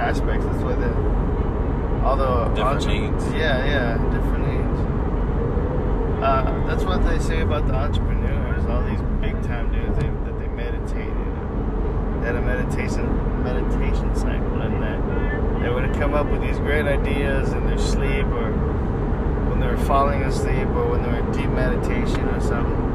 aspects. 0.00 0.44
That's 0.46 0.62
why 0.62 0.74
the 0.74 0.92
all 2.06 2.16
the 2.16 2.54
Different 2.54 2.80
entre- 2.82 2.92
needs. 3.10 3.24
Yeah, 3.32 3.64
yeah, 3.64 3.98
different 4.14 4.44
needs. 4.48 4.80
Uh, 6.22 6.64
that's 6.66 6.84
what 6.84 7.04
they 7.04 7.18
say 7.18 7.40
about 7.42 7.66
the 7.66 7.74
entrepreneurs. 7.74 8.64
All 8.70 8.82
these 8.84 9.00
big 9.20 9.34
time 9.42 9.70
dudes 9.72 9.98
they, 9.98 10.06
that 10.06 10.38
they 10.40 10.48
meditated. 10.48 11.30
They 12.20 12.26
had 12.26 12.36
a 12.36 12.42
meditation 12.42 13.04
meditation 13.42 14.14
cycle, 14.14 14.60
and 14.62 14.80
that 14.82 15.60
they 15.62 15.68
would 15.70 15.92
come 15.94 16.14
up 16.14 16.26
with 16.30 16.40
these 16.40 16.58
great 16.60 16.86
ideas 16.86 17.52
in 17.52 17.66
their 17.66 17.78
sleep 17.78 18.26
or 18.26 18.50
when 19.50 19.58
they 19.60 19.66
were 19.66 19.76
falling 19.92 20.22
asleep 20.22 20.68
or 20.78 20.86
when 20.90 21.02
they 21.02 21.08
were 21.10 21.18
in 21.18 21.32
deep 21.32 21.50
meditation 21.50 22.28
or 22.28 22.40
something. 22.40 22.91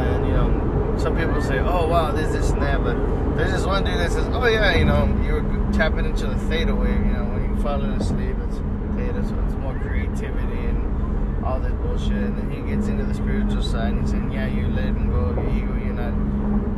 And 0.00 0.26
you 0.26 0.32
know, 0.32 0.96
some 0.98 1.16
people 1.16 1.40
say, 1.40 1.58
"Oh 1.58 1.86
wow, 1.86 2.12
this, 2.12 2.32
this, 2.32 2.50
and 2.50 2.62
that," 2.62 2.82
but 2.82 2.96
there's 3.36 3.52
this 3.52 3.64
one 3.64 3.84
dude 3.84 3.98
that 3.98 4.10
says, 4.12 4.26
"Oh 4.32 4.46
yeah, 4.46 4.76
you 4.76 4.84
know, 4.84 5.06
you're 5.24 5.42
tapping 5.72 6.04
into 6.04 6.26
the 6.26 6.36
theta 6.48 6.74
wave. 6.74 6.88
You 7.06 7.12
know, 7.12 7.24
when 7.24 7.44
you're 7.48 7.62
falling 7.62 7.90
asleep, 7.92 8.36
it's 8.46 8.58
theta, 8.96 9.26
so 9.26 9.34
it's 9.46 9.54
more 9.56 9.78
creativity 9.78 10.58
and 10.66 11.44
all 11.44 11.60
this 11.60 11.72
bullshit." 11.74 12.12
And 12.12 12.36
then 12.38 12.50
he 12.50 12.74
gets 12.74 12.88
into 12.88 13.04
the 13.04 13.14
spiritual 13.14 13.62
side 13.62 13.92
and 13.92 14.00
he's 14.02 14.10
saying, 14.10 14.32
"Yeah, 14.32 14.46
you're 14.46 14.68
letting 14.68 15.10
go 15.10 15.18
of 15.18 15.36
your 15.36 15.50
ego. 15.50 15.74
You're 15.84 15.94
not 15.94 16.14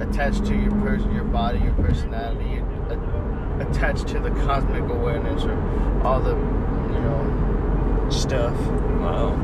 attached 0.09 0.45
to 0.47 0.55
your 0.55 0.73
person, 0.83 1.15
your 1.15 1.25
body, 1.25 1.59
your 1.61 1.75
personality. 1.75 2.49
You're 2.51 2.67
a- 2.93 3.67
attached 3.69 4.09
to 4.09 4.21
the 4.21 4.31
cosmic 4.47 4.83
awareness 4.91 5.45
or 5.45 5.57
all 6.05 6.21
the, 6.21 6.35
you 6.37 7.01
know, 7.01 8.07
stuff." 8.11 8.55
wow. 9.01 9.35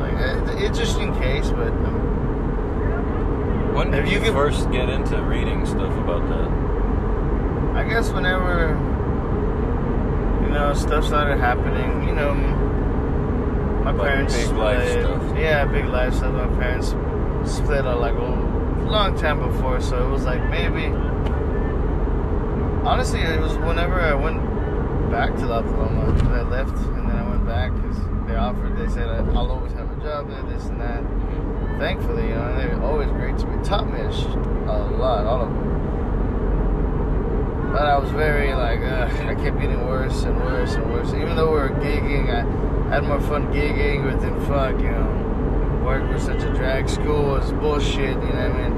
Like, 0.00 0.60
interesting 0.62 1.14
case, 1.18 1.50
but. 1.50 1.68
Um, 1.68 2.05
When 3.76 3.90
did 3.90 4.08
you 4.08 4.20
you 4.24 4.32
first 4.32 4.70
get 4.70 4.88
into 4.88 5.20
reading 5.22 5.66
stuff 5.66 5.92
about 5.98 6.26
that? 6.30 7.76
I 7.76 7.86
guess 7.86 8.10
whenever 8.10 8.70
you 10.42 10.48
know 10.50 10.72
stuff 10.74 11.04
started 11.04 11.36
happening, 11.38 12.08
you 12.08 12.14
know, 12.14 12.32
my 13.84 13.90
Like 13.92 14.08
parents 14.08 14.34
big 14.34 14.56
life 14.56 14.88
split. 14.88 15.04
stuff. 15.04 15.36
Yeah, 15.38 15.64
big 15.66 15.84
life 15.86 16.14
stuff. 16.14 16.32
My 16.32 16.46
parents 16.58 16.88
split 17.44 17.84
a 17.84 17.94
like 17.94 18.14
a 18.14 18.86
long 18.88 19.14
time 19.18 19.40
before, 19.40 19.80
so 19.82 20.06
it 20.06 20.10
was 20.10 20.24
like 20.24 20.42
maybe. 20.48 20.86
Honestly, 22.88 23.20
it 23.20 23.40
was 23.40 23.58
whenever 23.58 24.00
I 24.00 24.14
went 24.14 24.40
back 25.10 25.34
to 25.36 25.46
La 25.46 25.60
Paloma. 25.60 26.14
I 26.32 26.42
left 26.48 26.70
and 26.78 27.10
then 27.10 27.16
I 27.16 27.28
went 27.28 27.44
back 27.44 27.72
because 27.74 27.98
they 28.26 28.36
offered. 28.36 28.76
They 28.78 28.88
said 28.88 29.08
I'll 29.36 29.50
always 29.50 29.72
have 29.74 29.90
a 29.90 30.02
job 30.02 30.28
there, 30.30 30.42
this 30.44 30.64
and 30.66 30.80
that. 30.80 31.02
Thankfully, 31.78 32.28
you 32.28 32.34
know, 32.34 32.56
they 32.56 32.74
were 32.74 32.82
always 32.82 33.10
great 33.10 33.36
to 33.38 33.46
me. 33.46 33.62
Taught 33.62 33.92
me 33.92 34.00
a, 34.00 34.08
lot, 34.96 35.26
all 35.26 35.42
of 35.42 35.50
them. 35.50 35.72
But 37.72 37.82
I 37.82 37.98
was 37.98 38.10
very 38.12 38.54
like, 38.54 38.80
uh, 38.80 39.10
I 39.28 39.34
kept 39.34 39.60
getting 39.60 39.86
worse 39.86 40.22
and 40.22 40.36
worse 40.38 40.74
and 40.74 40.90
worse. 40.90 41.12
Even 41.12 41.36
though 41.36 41.52
we 41.52 41.58
were 41.58 41.68
gigging, 41.68 42.30
I 42.30 42.94
had 42.94 43.04
more 43.04 43.20
fun 43.20 43.52
gigging, 43.52 44.10
but 44.10 44.20
then 44.22 44.40
fuck, 44.46 44.80
you 44.80 44.90
know, 44.90 45.82
work 45.84 46.10
was 46.10 46.22
such 46.22 46.42
a 46.42 46.54
drag. 46.54 46.88
School 46.88 47.24
was 47.24 47.52
bullshit, 47.52 47.98
you 47.98 48.14
know 48.14 48.48
what 48.48 48.58
I 48.58 48.68
mean? 48.68 48.72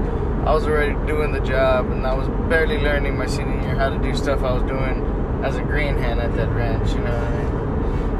I 0.49 0.53
was 0.53 0.67
already 0.67 0.95
doing 1.07 1.31
the 1.31 1.41
job, 1.41 1.91
and 1.93 2.05
I 2.05 2.15
was 2.15 2.27
barely 2.49 2.79
learning 2.79 3.17
my 3.17 3.27
senior 3.27 3.61
year 3.61 3.77
how 3.77 3.91
to 3.91 3.99
do 3.99 4.13
stuff 4.17 4.43
I 4.43 4.53
was 4.53 4.65
doing 4.65 5.05
as 5.45 5.57
a 5.57 5.63
green 5.63 5.97
hand 5.97 6.19
at 6.19 6.35
that 6.35 6.49
ranch. 6.49 6.91
You 6.93 7.01
know? 7.01 7.48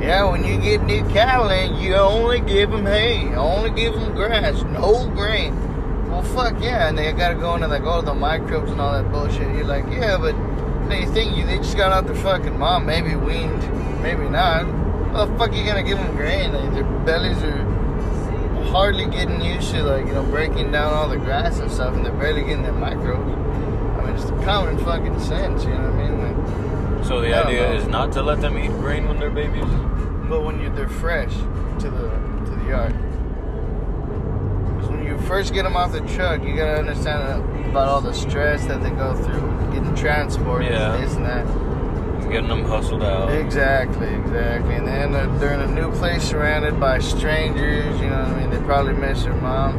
Yeah, 0.01 0.31
when 0.31 0.45
you 0.45 0.61
get 0.61 0.85
new 0.85 1.03
cattle 1.09 1.51
in, 1.51 1.75
you 1.77 1.97
only 1.97 2.41
give 2.41 2.71
them 2.71 2.87
hay, 2.87 3.35
only 3.35 3.71
give 3.71 3.95
them 3.95 4.15
grass, 4.15 4.63
no 4.63 5.09
grain. 5.09 5.57
Well, 6.09 6.23
fuck 6.23 6.63
yeah, 6.63 6.89
and 6.89 6.97
they 6.97 7.13
gotta 7.13 7.35
go 7.35 7.57
into 7.57 7.67
like 7.67 7.83
all 7.83 8.01
the 8.01 8.15
microbes 8.15 8.71
and 8.71 8.81
all 8.81 8.93
that 8.93 9.11
bullshit. 9.11 9.55
You're 9.57 9.65
like, 9.65 9.85
yeah, 9.91 10.17
but 10.17 10.37
they 10.89 11.05
think 11.07 11.37
you 11.37 11.45
they 11.45 11.57
just 11.57 11.77
got 11.77 11.91
out 11.91 12.07
their 12.07 12.15
fucking 12.15 12.57
mom, 12.57 12.87
maybe 12.87 13.17
weaned, 13.17 13.61
maybe 14.01 14.29
not. 14.29 14.67
How 15.13 15.27
the 15.27 15.37
fuck 15.37 15.51
are 15.51 15.55
you 15.55 15.65
gonna 15.67 15.83
give 15.83 15.99
them 15.99 16.15
grain? 16.15 16.53
Like, 16.53 16.73
their 16.75 16.85
bellies 17.05 17.43
are 17.43 18.65
hardly 18.71 19.07
getting 19.07 19.41
used 19.41 19.73
to 19.73 19.83
like 19.83 20.07
you 20.07 20.13
know 20.13 20.23
breaking 20.23 20.71
down 20.71 20.95
all 20.95 21.09
the 21.09 21.17
grass 21.17 21.59
and 21.59 21.71
stuff, 21.71 21.95
and 21.97 22.07
they're 22.07 22.13
barely 22.13 22.43
getting 22.43 22.63
their 22.63 22.73
microbes. 22.73 23.33
I 23.99 24.07
mean, 24.07 24.15
it's 24.15 24.45
common 24.45 24.79
fucking 24.79 25.19
sense, 25.19 25.65
you 25.65 25.71
know 25.71 25.98
So 27.09 27.21
the 27.23 27.35
idea 27.35 27.73
is 27.73 27.87
not 27.87 28.13
to 28.13 28.23
let 28.23 28.41
them 28.43 28.59
eat 28.59 28.69
grain 28.73 29.09
when 29.09 29.19
they're 29.19 29.31
babies. 29.31 29.65
but 30.29 30.43
when 30.45 30.61
you 30.61 30.69
they're 30.69 30.89
fresh 30.89 31.33
to 31.81 31.89
the 31.91 32.11
to 32.45 32.51
the 32.63 32.69
yard. 32.69 32.95
'Cause 34.79 34.91
when 34.91 35.03
you 35.07 35.17
first 35.27 35.55
get 35.55 35.63
them 35.63 35.75
off 35.75 35.91
the 35.93 36.01
truck, 36.01 36.45
you 36.45 36.55
gotta 36.55 36.79
understand 36.79 37.43
about 37.71 37.89
all 37.89 38.03
the 38.03 38.13
stress 38.13 38.67
that 38.67 38.83
they 38.83 38.91
go 38.91 39.15
through, 39.15 39.51
getting 39.73 39.95
transported, 39.95 40.71
Yeah. 40.71 40.99
this 40.99 41.17
and 41.17 41.25
that. 41.25 41.47
Getting 42.31 42.49
them 42.49 42.65
hustled 42.67 43.03
out. 43.03 43.31
Exactly, 43.31 44.09
exactly. 44.09 44.75
And 44.75 44.87
then 44.87 45.15
uh, 45.15 45.35
they're 45.39 45.55
in 45.55 45.61
a 45.63 45.67
new 45.81 45.91
place 45.93 46.23
surrounded 46.25 46.79
by 46.79 46.99
strangers, 46.99 47.99
you 48.03 48.11
know 48.11 48.19
what 48.19 48.29
I 48.29 48.41
mean? 48.41 48.51
They 48.51 48.59
probably 48.67 48.93
miss 48.93 49.25
their 49.25 49.33
mom. 49.33 49.79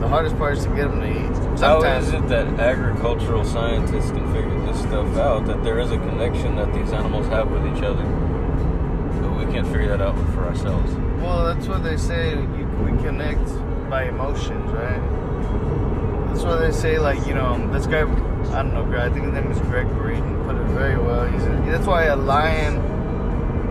The 0.00 0.08
hardest 0.08 0.36
part 0.36 0.54
is 0.58 0.64
to 0.64 0.70
get 0.70 0.90
them 0.90 1.00
to 1.00 1.06
eat. 1.08 1.41
How 1.60 1.80
Sometimes 1.80 2.08
is 2.08 2.14
it 2.14 2.28
that 2.28 2.46
agricultural 2.58 3.44
scientists 3.44 4.10
can 4.10 4.32
figure 4.32 4.58
this 4.66 4.80
stuff 4.80 5.16
out? 5.16 5.46
That 5.46 5.62
there 5.62 5.78
is 5.78 5.92
a 5.92 5.98
connection 5.98 6.56
that 6.56 6.72
these 6.74 6.92
animals 6.92 7.28
have 7.28 7.50
with 7.50 7.64
each 7.66 7.82
other, 7.84 8.02
but 9.22 9.32
we 9.38 9.44
can't 9.52 9.66
figure 9.68 9.88
that 9.88 10.00
out 10.00 10.16
for 10.32 10.44
ourselves. 10.44 10.92
Well, 11.20 11.44
that's 11.44 11.68
what 11.68 11.84
they 11.84 11.96
say. 11.96 12.30
You, 12.30 12.66
we 12.84 12.90
connect 13.02 13.46
by 13.88 14.04
emotions, 14.08 14.70
right? 14.72 15.00
That's 16.28 16.42
what 16.42 16.56
they 16.56 16.72
say. 16.72 16.98
Like 16.98 17.24
you 17.26 17.34
know, 17.34 17.70
this 17.72 17.86
guy, 17.86 18.00
I 18.00 18.62
don't 18.62 18.74
know, 18.74 18.98
I 18.98 19.08
think 19.10 19.26
his 19.26 19.34
name 19.34 19.52
is 19.52 19.60
Gregg 19.60 19.88
Braden, 19.90 20.44
put 20.44 20.56
it 20.56 20.66
very 20.68 20.98
well. 20.98 21.26
He 21.26 21.38
said 21.38 21.64
that's 21.66 21.86
why 21.86 22.04
a 22.04 22.16
lion 22.16 22.80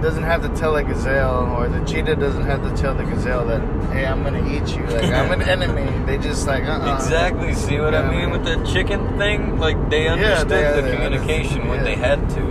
doesn't 0.01 0.23
have 0.23 0.41
to 0.41 0.49
tell 0.59 0.75
a 0.75 0.83
gazelle, 0.83 1.45
or 1.57 1.67
the 1.69 1.83
cheetah 1.85 2.15
doesn't 2.15 2.43
have 2.45 2.63
to 2.63 2.75
tell 2.81 2.95
the 2.95 3.03
gazelle 3.03 3.45
that, 3.45 3.61
hey, 3.93 4.05
I'm 4.05 4.23
gonna 4.23 4.39
eat 4.47 4.75
you. 4.75 4.83
Like 4.87 5.05
I'm 5.11 5.31
an 5.31 5.41
enemy. 5.55 5.85
They 6.05 6.17
just 6.17 6.47
like, 6.47 6.63
uh-uh. 6.63 6.95
Exactly. 6.95 7.53
See 7.53 7.79
what 7.79 7.93
Yeah, 7.93 8.01
I 8.09 8.11
mean 8.11 8.31
with 8.31 8.43
the 8.43 8.57
chicken 8.65 9.17
thing? 9.17 9.59
Like 9.59 9.89
they 9.89 10.07
understood 10.07 10.49
they- 10.49 10.75
the 10.75 10.81
they 10.81 10.95
communication 10.95 11.61
understood, 11.61 11.69
when 11.69 11.83
they 11.83 11.95
had 11.95 12.29
to, 12.31 12.41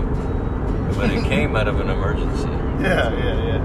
but 0.97 1.11
it 1.11 1.25
came 1.25 1.57
out 1.57 1.67
of 1.69 1.81
an 1.81 1.89
emergency. 1.91 2.49
Yeah, 2.81 3.13
yeah, 3.13 3.45
yeah. 3.45 3.61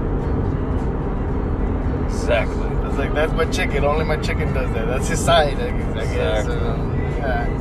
Exactly. 2.06 2.68
It's 2.86 2.98
like 2.98 3.14
that's 3.14 3.32
my 3.32 3.46
chicken. 3.46 3.84
Only 3.84 4.04
my 4.04 4.16
chicken 4.18 4.52
does 4.52 4.70
that. 4.74 4.86
That's 4.86 5.08
his 5.08 5.24
side, 5.24 5.58
I 5.58 5.70
guess. 5.70 5.90
I 5.96 6.04
guess. 6.14 6.44
Exactly. 6.44 6.56
Um, 6.56 6.94
yeah. 7.18 7.55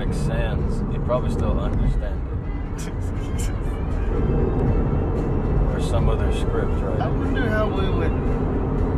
Comic 0.00 0.16
Sans, 0.16 0.94
you'd 0.94 1.04
probably 1.04 1.30
still 1.30 1.60
understand 1.60 2.18
it. 2.26 2.92
Or 5.74 5.80
some 5.80 6.08
other 6.08 6.32
script, 6.32 6.72
right? 6.80 7.00
I 7.00 7.08
wonder 7.08 7.46
how 7.50 7.68
we 7.68 7.90
would. 7.90 8.10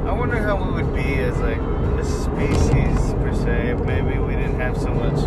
I 0.09 0.13
wonder 0.13 0.41
how 0.41 0.65
we 0.65 0.81
would 0.81 0.95
be 0.95 1.15
as 1.15 1.37
like 1.39 1.59
a 1.59 2.05
species 2.05 3.15
per 3.15 3.35
se 3.35 3.71
if 3.71 3.81
maybe 3.81 4.19
we 4.19 4.37
didn't 4.37 4.61
have 4.61 4.79
so 4.81 4.95
much 4.95 5.19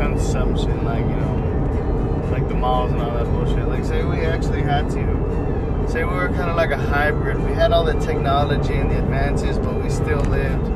consumption, 0.00 0.84
like 0.84 1.04
you 1.04 1.14
know, 1.14 2.28
like 2.32 2.48
the 2.48 2.54
malls 2.54 2.90
and 2.90 3.00
all 3.00 3.12
that 3.12 3.26
bullshit. 3.26 3.68
Like 3.68 3.84
say 3.84 4.02
we 4.02 4.22
actually 4.22 4.62
had 4.62 4.90
to. 4.90 5.88
Say 5.88 6.04
we 6.04 6.12
were 6.12 6.28
kind 6.30 6.50
of 6.50 6.56
like 6.56 6.72
a 6.72 6.76
hybrid. 6.76 7.40
We 7.44 7.52
had 7.52 7.70
all 7.70 7.84
the 7.84 7.98
technology 8.00 8.74
and 8.74 8.90
the 8.90 8.98
advances, 8.98 9.58
but 9.58 9.80
we 9.80 9.90
still 9.90 10.22
lived 10.22 10.66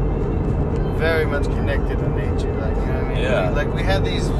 very 0.96 1.26
much 1.26 1.44
connected 1.44 1.98
to 1.98 2.08
nature. 2.10 2.63
Like 2.84 2.86
you 2.86 2.92
know 2.92 3.02
what 3.02 3.10
I 3.10 3.14
mean? 3.14 3.22
Yeah. 3.22 3.50
Like 3.50 3.74
we 3.74 3.82
had 3.82 4.04
these. 4.04 4.30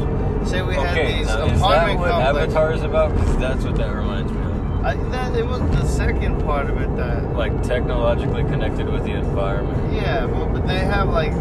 Say 0.49 0.61
we 0.61 0.75
had 0.75 0.99
Okay, 0.99 1.19
these 1.19 1.27
now, 1.27 1.47
is 1.47 1.53
that 1.53 1.57
apartment 1.57 2.01
what 2.01 2.11
complexes. 2.11 2.55
Avatar 2.55 2.73
is 2.75 2.83
about? 2.83 3.15
Because 3.15 3.37
that's 3.39 3.65
what 3.65 3.77
that 3.77 3.95
reminds 3.95 4.31
me 4.31 4.39
of. 4.43 4.85
I, 4.85 4.95
that, 5.09 5.35
it 5.35 5.47
was 5.47 5.61
the 5.61 5.87
second 5.87 6.43
part 6.45 6.69
of 6.69 6.77
it 6.79 6.95
that 6.97 7.35
Like 7.35 7.63
technologically 7.63 8.43
connected 8.43 8.87
with 8.91 9.05
the 9.05 9.13
environment. 9.13 9.95
Yeah, 9.95 10.27
well, 10.27 10.47
but 10.47 10.67
they 10.67 10.81
have 10.81 11.09
like 11.09 11.33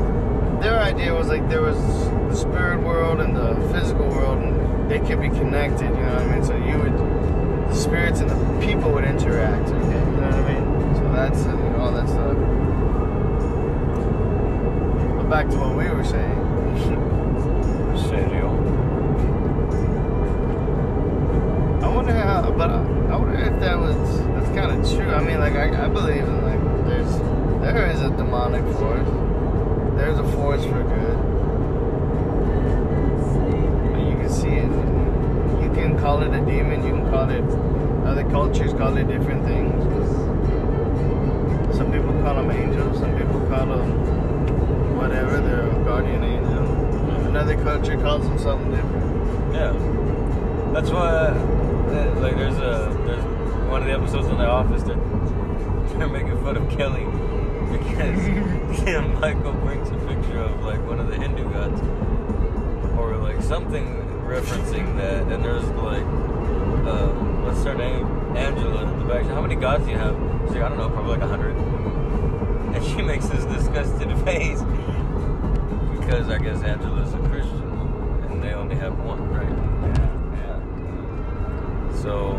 their 0.62 0.80
idea 0.80 1.14
was 1.14 1.28
like 1.28 1.50
there 1.50 1.62
was 1.62 1.78
the 1.78 2.36
spirit 2.36 2.82
world 2.82 3.20
and 3.20 3.36
the 3.36 3.56
physical 3.74 4.08
world, 4.08 4.42
and 4.42 4.90
they 4.90 5.00
could 5.00 5.20
be 5.20 5.28
connected. 5.28 5.90
You 5.90 5.96
know 5.98 6.14
what 6.14 6.22
I 6.22 6.36
mean? 6.36 6.44
So 6.46 6.56
you 6.56 6.78
would, 6.78 6.98
the 7.70 7.76
spirits 7.76 8.22
and 8.22 8.30
the 8.30 8.66
people 8.66 8.90
would 8.94 9.04
interact. 9.04 9.68
Okay, 9.68 10.00
you 10.00 10.16
know 10.16 10.30
what 10.30 10.34
I 10.34 10.54
mean? 10.54 10.96
So 10.96 11.02
that's 11.12 11.46
all 11.78 11.92
that 11.92 12.08
stuff. 12.08 12.38
But 15.18 15.30
back 15.30 15.50
to 15.50 15.58
what 15.58 15.76
we 15.76 15.90
were 15.90 16.06
saying. 16.06 16.43
Wonder 22.04 22.20
how, 22.20 22.52
but 22.52 22.70
I, 22.70 23.16
wonder 23.16 23.40
if 23.40 23.60
that 23.62 23.80
was 23.80 23.96
that's 24.20 24.50
kind 24.50 24.72
of 24.72 24.92
true. 24.92 25.10
I 25.10 25.24
mean, 25.24 25.40
like 25.40 25.54
I, 25.54 25.86
I 25.86 25.88
believe 25.88 26.24
in 26.24 26.44
like 26.44 26.60
there's 26.86 27.18
there 27.62 27.90
is 27.90 28.02
a 28.02 28.10
demonic 28.10 28.64
force. 28.76 29.08
There's 29.96 30.20
a 30.20 30.32
force 30.34 30.66
for 30.66 30.84
good. 30.84 31.18
You 34.04 34.16
can 34.18 34.30
see 34.30 34.50
it. 34.50 34.70
You 35.64 35.72
can 35.74 35.98
call 35.98 36.22
it 36.24 36.34
a 36.34 36.46
demon. 36.46 36.84
You 36.86 36.92
can 36.92 37.10
call 37.10 37.30
it. 37.30 37.44
Other 38.06 38.30
cultures 38.30 38.74
call 38.74 38.98
it 38.98 39.08
different 39.08 39.46
things. 39.46 39.82
Some 41.78 41.90
people 41.90 42.12
call 42.22 42.36
them 42.36 42.52
angels. 42.52 43.00
Some 43.00 43.18
people 43.18 43.40
call 43.48 43.66
them 43.66 44.98
whatever. 44.98 45.40
They're 45.40 45.70
a 45.70 45.84
guardian 45.86 46.22
angel. 46.22 46.66
Another 47.28 47.56
culture 47.64 47.96
calls 47.98 48.28
them 48.28 48.38
something 48.38 48.72
different. 48.72 49.54
Yeah. 49.54 49.72
That's 50.74 50.90
why, 50.90 51.30
uh, 51.94 52.20
like, 52.20 52.36
there's 52.36 52.58
a 52.58 52.96
there's 53.06 53.24
one 53.70 53.82
of 53.82 53.88
the 53.88 53.94
episodes 53.94 54.28
in 54.28 54.38
The 54.38 54.46
Office 54.48 54.84
that 54.84 54.98
they're 55.98 56.08
making 56.08 56.42
fun 56.44 56.58
of 56.58 56.70
Kelly 56.70 57.06
because 57.72 58.28
yeah, 58.86 59.02
Michael 59.20 59.54
brings 59.54 59.90
a 59.90 59.98
picture 60.08 60.40
of 60.40 60.64
like 60.64 60.86
one 60.86 61.00
of 61.00 61.08
the 61.08 61.16
Hindu 61.16 61.44
gods 61.52 61.82
or 62.98 63.18
like 63.18 63.42
something 63.42 64.04
referencing 64.26 64.98
that, 64.98 65.32
and 65.32 65.44
there's 65.44 65.66
like, 65.70 66.04
uh, 66.88 67.08
what's 67.44 67.64
her 67.64 67.76
name, 67.76 68.06
Angela 68.36 68.84
in 68.84 69.00
the 69.00 69.06
back. 69.06 69.26
How 69.26 69.42
many 69.42 69.56
gods 69.56 69.86
do 69.86 69.92
you 69.92 69.98
have? 69.98 70.16
She's 70.46 70.56
like, 70.56 70.64
I 70.64 70.70
don't 70.70 70.78
know, 70.78 70.90
probably 70.90 71.12
like 71.12 71.22
a 71.22 71.28
hundred. 71.28 71.56
And 72.74 72.84
she 72.84 73.04
makes 73.04 73.28
this 73.28 73.46
disgusted 73.46 74.10
face 74.26 74.60
because 76.00 76.28
I 76.28 76.40
guess 76.40 76.64
Angela's 76.64 77.14
a 77.14 77.20
Christian 77.30 77.62
and 78.32 78.42
they 78.42 78.54
only 78.54 78.76
have 78.76 78.98
one? 78.98 79.33
So 82.04 82.36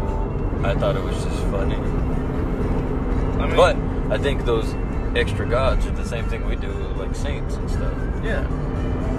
I 0.62 0.74
thought 0.74 0.94
it 0.94 1.02
was 1.02 1.16
just 1.24 1.40
funny. 1.44 1.76
I 1.76 3.46
mean, 3.46 3.56
But 3.56 3.76
I 4.12 4.18
think 4.18 4.44
those 4.44 4.74
extra 5.16 5.46
gods 5.46 5.86
are 5.86 5.90
the 5.92 6.04
same 6.04 6.26
thing 6.26 6.46
we 6.46 6.54
do, 6.54 6.70
like 6.98 7.14
saints 7.14 7.54
and 7.54 7.70
stuff. 7.70 7.94
Yeah. 8.22 8.46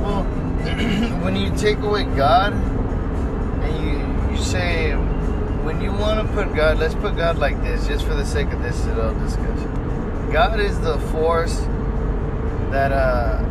Well, 0.04 0.24
when 1.24 1.36
you 1.36 1.50
take 1.58 1.80
away 1.80 2.04
God 2.04 2.54
and 2.54 4.30
you 4.30 4.38
you 4.38 4.44
say 4.44 4.92
when 5.66 5.82
you 5.82 5.92
want 5.92 6.20
to 6.20 6.32
put 6.36 6.56
God, 6.56 6.78
let's 6.78 6.94
put 6.94 7.18
God 7.18 7.40
like 7.40 7.60
this, 7.64 7.88
just 7.88 8.06
for 8.06 8.14
the 8.14 8.26
sake 8.26 8.52
of 8.54 8.62
this 8.62 8.86
little 8.86 9.16
discussion. 9.16 10.32
God 10.32 10.60
is 10.60 10.80
the 10.80 11.00
force 11.12 11.58
that 12.70 12.92
uh 12.92 13.42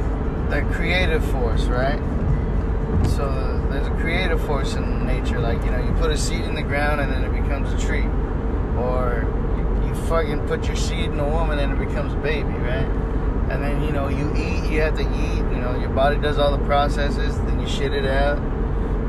that 0.51 0.71
creative 0.71 1.25
force, 1.33 1.65
right? 1.65 1.99
So 3.17 3.54
there's 3.85 3.97
a 3.97 4.01
creative 4.01 4.44
force 4.47 4.75
in 4.75 5.07
nature, 5.07 5.38
like 5.38 5.62
you 5.64 5.70
know, 5.70 5.79
you 5.79 5.92
put 5.92 6.11
a 6.11 6.16
seed 6.16 6.42
in 6.42 6.55
the 6.55 6.62
ground 6.62 7.01
and 7.01 7.12
then 7.12 7.25
it 7.25 7.42
becomes 7.42 7.73
a 7.73 7.87
tree, 7.87 8.07
or 8.79 9.27
you, 9.57 9.88
you 9.88 9.94
fucking 10.07 10.47
put 10.47 10.66
your 10.66 10.77
seed 10.77 11.11
in 11.11 11.18
a 11.18 11.29
woman 11.29 11.59
and 11.59 11.73
it 11.73 11.87
becomes 11.87 12.12
a 12.12 12.16
baby, 12.16 12.49
right? 12.49 12.88
And 13.51 13.62
then 13.62 13.83
you 13.83 13.92
know 13.92 14.09
you 14.09 14.31
eat, 14.35 14.70
you 14.70 14.81
have 14.81 14.97
to 14.97 15.03
eat. 15.03 15.38
You 15.53 15.61
know 15.61 15.79
your 15.79 15.90
body 15.90 16.16
does 16.16 16.38
all 16.38 16.57
the 16.57 16.64
processes, 16.64 17.37
then 17.38 17.61
you 17.61 17.68
shit 17.68 17.92
it 17.92 18.07
out, 18.07 18.37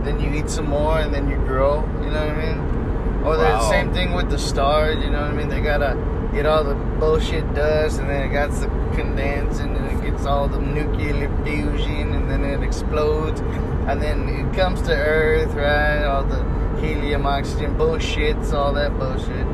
then 0.03 0.19
you 0.19 0.33
eat 0.33 0.49
some 0.49 0.69
more, 0.69 0.99
and 0.99 1.13
then 1.13 1.29
you 1.29 1.37
grow. 1.37 1.81
You 2.01 2.09
know 2.09 2.25
what 2.25 2.35
I 2.35 2.45
mean? 2.45 3.23
Or 3.25 3.37
the 3.37 3.69
same 3.69 3.93
thing 3.93 4.13
with 4.13 4.29
the 4.29 4.37
stars. 4.37 5.03
You 5.03 5.09
know 5.09 5.21
what 5.21 5.31
I 5.31 5.33
mean? 5.33 5.49
They 5.49 5.61
gotta 5.61 5.95
get 6.33 6.45
all 6.45 6.63
the 6.63 6.75
bullshit 6.99 7.53
dust, 7.53 7.99
and 7.99 8.09
then 8.09 8.29
it 8.29 8.33
got 8.33 8.51
the 8.51 8.67
condense, 8.95 9.59
and 9.59 9.75
then 9.75 9.85
it 9.85 10.01
gets 10.03 10.25
all 10.25 10.47
the 10.49 10.59
nuclear 10.59 11.31
fusion, 11.43 12.13
and 12.13 12.29
then 12.29 12.43
it 12.43 12.61
explodes, 12.61 13.39
and 13.87 14.01
then 14.01 14.27
it 14.29 14.53
comes 14.55 14.81
to 14.83 14.93
Earth, 14.93 15.53
right? 15.53 16.03
All 16.03 16.23
the 16.23 16.43
helium, 16.81 17.25
oxygen, 17.25 17.75
bullshits, 17.77 18.53
all 18.53 18.73
that 18.73 18.97
bullshit. 18.97 19.45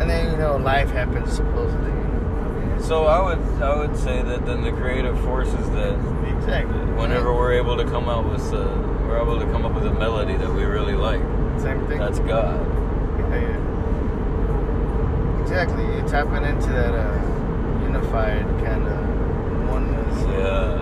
And 0.00 0.08
then 0.10 0.30
you 0.32 0.38
know 0.38 0.56
life 0.56 0.90
happens 0.90 1.32
supposedly. 1.32 1.90
You 1.90 1.96
know? 1.96 2.78
So 2.80 3.04
I 3.04 3.20
would 3.22 3.40
I 3.62 3.76
would 3.76 3.96
say 3.96 4.22
that 4.22 4.44
then 4.46 4.62
the 4.62 4.72
creative 4.72 5.18
forces 5.20 5.70
that 5.70 5.96
Exactly. 6.36 6.78
whenever 6.96 7.32
we're 7.32 7.52
able 7.52 7.76
to 7.76 7.84
come 7.84 8.08
out 8.08 8.24
with 8.28 8.42
uh, 8.52 8.66
we're 9.06 9.18
able 9.20 9.38
to 9.38 9.44
come 9.46 9.64
up 9.64 9.74
with 9.74 9.86
a 9.86 9.92
melody 9.92 10.36
that 10.36 10.52
we 10.52 10.64
really 10.64 10.94
like, 10.94 11.20
same 11.60 11.86
thing. 11.86 11.98
that's 11.98 12.18
God. 12.20 12.58
Yeah, 13.18 13.40
yeah. 13.40 13.58
Exactly. 15.42 15.84
You're 15.84 16.08
tapping 16.08 16.44
into 16.44 16.68
that 16.68 16.94
uh, 16.94 17.82
unified 17.84 18.44
kind 18.64 18.86
of 18.88 19.68
oneness. 19.68 20.22
Yeah. 20.22 20.80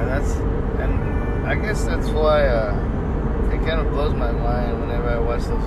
And 0.00 0.08
that's, 0.08 0.32
and 0.82 0.92
I 1.52 1.56
guess 1.56 1.84
that's 1.84 2.08
why 2.08 2.46
uh, 2.46 2.72
it 3.52 3.58
kind 3.66 3.78
of 3.78 3.90
blows 3.90 4.14
my 4.14 4.32
mind 4.32 4.80
whenever 4.80 5.10
I 5.10 5.18
watch 5.18 5.42
those 5.42 5.62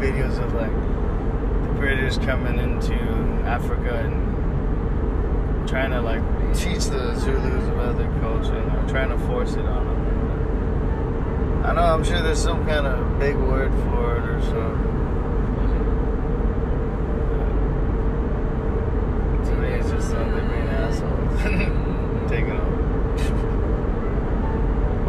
videos 0.00 0.42
of 0.42 0.54
like 0.54 0.72
the 0.72 1.74
British 1.78 2.16
coming 2.16 2.58
into 2.58 2.94
Africa 3.44 3.94
and 3.94 5.68
trying 5.68 5.90
to 5.90 6.00
like 6.00 6.22
teach 6.56 6.86
the 6.86 7.14
Zulus 7.16 7.68
about 7.68 7.98
their 7.98 8.10
culture 8.20 8.56
and 8.56 8.72
they're 8.72 8.88
trying 8.88 9.10
to 9.10 9.18
force 9.26 9.52
it 9.52 9.66
on 9.66 9.86
them. 9.86 11.64
I 11.66 11.74
know, 11.74 11.82
I'm 11.82 12.04
sure 12.04 12.22
there's 12.22 12.42
some 12.42 12.64
kind 12.64 12.86
of 12.86 13.18
big 13.18 13.36
word 13.36 13.70
for 13.70 14.16
it 14.16 14.24
or 14.30 14.40
so. 14.40 14.76
To 19.44 19.56
me, 19.60 19.68
it's 19.74 19.90
just 19.90 20.10
uh, 20.10 20.24
they're 20.24 20.48
being 20.48 20.68
assholes. 20.68 21.42
Taking 22.30 22.52
over. 22.52 22.78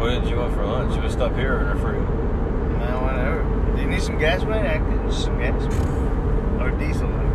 What 0.00 0.22
did 0.22 0.30
you 0.30 0.36
want 0.36 0.54
for 0.54 0.62
would 1.20 1.28
stop 1.28 1.38
here 1.38 1.58
in 1.58 1.78
for 1.78 1.92
you? 1.94 2.00
No, 2.00 3.02
whatever. 3.02 3.42
Do 3.76 3.82
you 3.82 3.88
need 3.88 4.02
some 4.02 4.18
gas 4.18 4.42
money? 4.42 4.66
I 4.68 4.78
can 4.78 5.04
use 5.04 5.24
some 5.24 5.38
gas. 5.38 5.62
Or 6.60 6.70
diesel 6.78 7.08
money. 7.08 7.28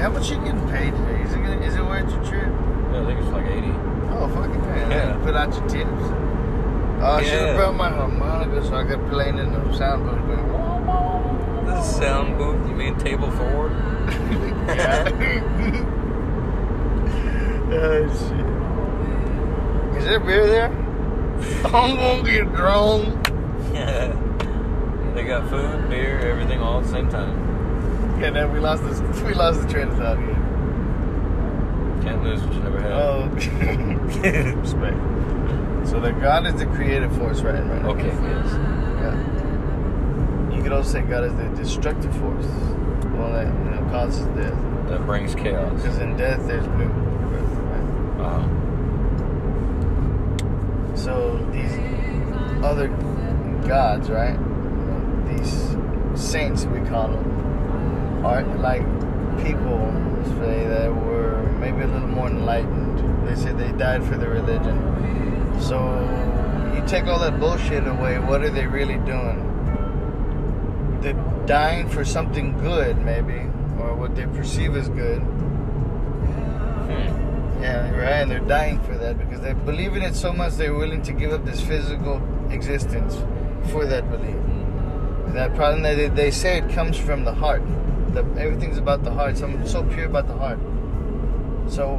How 0.00 0.10
much 0.10 0.30
you 0.30 0.36
getting 0.38 0.68
paid 0.68 0.92
today? 0.92 1.22
Is 1.22 1.32
it, 1.32 1.36
gonna, 1.36 1.60
is 1.60 1.76
it 1.76 1.82
worth 1.82 2.10
your 2.10 2.24
trip? 2.24 2.52
Yeah, 2.92 3.02
I 3.02 3.04
think 3.06 3.20
it's 3.20 3.28
like 3.30 3.46
80. 3.46 3.68
Oh, 4.10 4.28
fucking 4.34 4.60
man. 4.60 4.90
Yeah. 4.90 5.16
Put 5.24 5.34
out 5.34 5.54
your 5.54 5.68
tips. 5.68 5.90
Oh, 7.00 7.18
I 7.18 7.22
should 7.22 7.32
have 7.32 7.56
brought 7.56 7.76
my 7.76 7.90
harmonica 7.90 8.64
so 8.66 8.74
I 8.74 8.84
could 8.84 9.06
play 9.08 9.28
in 9.28 9.36
the 9.36 9.72
sound 9.76 10.04
booth. 10.04 10.18
Going, 10.26 10.52
wah, 10.52 10.80
wah. 10.80 11.64
The 11.64 11.82
sound 11.82 12.38
booth, 12.38 12.68
you 12.68 12.74
mean 12.74 12.98
table 12.98 13.30
four? 13.30 13.70
Yeah. 14.64 15.04
oh, 17.70 18.08
shit. 18.08 18.46
Is 19.98 20.04
there 20.06 20.20
beer 20.20 20.46
there? 20.46 20.73
I'm 21.66 21.96
gonna 21.96 22.22
get 22.30 22.52
drunk. 22.54 23.28
Yeah. 23.72 24.20
They 25.14 25.22
got 25.22 25.48
food, 25.48 25.88
beer, 25.88 26.18
everything 26.18 26.58
all 26.60 26.78
at 26.80 26.86
the 26.86 26.90
same 26.90 27.08
time. 27.08 28.20
Yeah, 28.20 28.30
then 28.30 28.52
we 28.52 28.58
lost 28.58 28.82
this. 28.82 29.00
We 29.22 29.32
lost 29.32 29.60
the 29.62 29.68
train 29.68 29.86
of 29.88 29.96
thought 29.96 30.18
here. 30.18 30.34
Can't 32.02 32.22
lose 32.24 32.42
what 32.42 32.52
you 32.52 32.60
never 32.60 32.80
had. 32.80 32.90
Oh, 32.92 33.28
respect. 34.60 34.96
So 35.88 36.00
that 36.00 36.20
God 36.20 36.46
is 36.46 36.54
the 36.56 36.66
creative 36.66 37.16
force, 37.16 37.42
right? 37.42 37.62
Right. 37.64 37.84
Okay, 37.84 38.08
yes. 38.08 38.46
Yeah. 39.00 40.56
You 40.56 40.62
could 40.64 40.72
also 40.72 40.90
say 40.90 41.02
God 41.02 41.24
is 41.24 41.34
the 41.36 41.48
destructive 41.62 42.12
force, 42.16 42.46
Well, 43.14 43.30
that 43.32 43.46
you 43.46 43.70
know 43.70 43.86
causes 43.90 44.26
death. 44.36 44.58
That 44.88 45.06
brings 45.06 45.34
chaos. 45.36 45.72
Because 45.80 45.98
in 45.98 46.16
death 46.16 46.44
there's 46.48 46.66
new 46.66 46.88
birth, 46.88 47.56
right? 47.70 48.26
Uh-huh. 48.26 48.48
So 51.04 51.36
these 51.52 51.70
other 52.64 52.88
gods, 53.68 54.08
right? 54.08 54.38
These 55.28 55.76
saints 56.14 56.64
we 56.64 56.80
call 56.88 57.08
them, 57.08 58.24
are 58.24 58.42
like 58.56 58.80
people 59.44 59.92
say 60.38 60.66
that 60.66 60.88
were 60.90 61.42
maybe 61.60 61.82
a 61.82 61.88
little 61.88 62.08
more 62.08 62.28
enlightened. 62.28 63.28
They 63.28 63.34
say 63.34 63.52
they 63.52 63.72
died 63.72 64.02
for 64.02 64.16
their 64.16 64.30
religion. 64.30 64.80
So 65.60 65.76
you 66.74 66.82
take 66.86 67.04
all 67.04 67.18
that 67.18 67.38
bullshit 67.38 67.86
away, 67.86 68.18
what 68.18 68.40
are 68.42 68.48
they 68.48 68.66
really 68.66 68.96
doing? 69.04 69.42
They're 71.02 71.44
dying 71.44 71.86
for 71.90 72.06
something 72.06 72.56
good, 72.60 72.96
maybe, 72.96 73.40
or 73.78 73.94
what 73.94 74.16
they 74.16 74.24
perceive 74.24 74.74
as 74.74 74.88
good. 74.88 75.20
Yeah, 77.64 77.90
right. 77.96 78.08
And 78.22 78.30
they're 78.30 78.40
dying 78.40 78.80
for 78.82 78.94
that 78.98 79.16
because 79.18 79.40
they 79.40 79.54
believe 79.54 79.94
in 79.96 80.02
it 80.02 80.14
so 80.14 80.32
much 80.32 80.52
they're 80.54 80.74
willing 80.74 81.02
to 81.02 81.12
give 81.12 81.32
up 81.32 81.44
this 81.46 81.60
physical 81.60 82.20
existence 82.50 83.16
for 83.72 83.86
that 83.86 84.10
belief. 84.10 84.36
And 85.26 85.34
that 85.34 85.54
problem 85.54 85.82
that 85.82 85.94
they, 85.96 86.08
they 86.08 86.30
say 86.30 86.58
it 86.58 86.68
comes 86.70 86.96
from 86.98 87.24
the 87.24 87.32
heart. 87.32 87.62
The, 88.12 88.20
everything's 88.38 88.76
about 88.76 89.02
the 89.02 89.10
heart. 89.10 89.38
Something 89.38 89.66
so 89.66 89.82
pure 89.84 90.04
about 90.06 90.26
the 90.28 90.34
heart. 90.36 90.58
So 91.68 91.98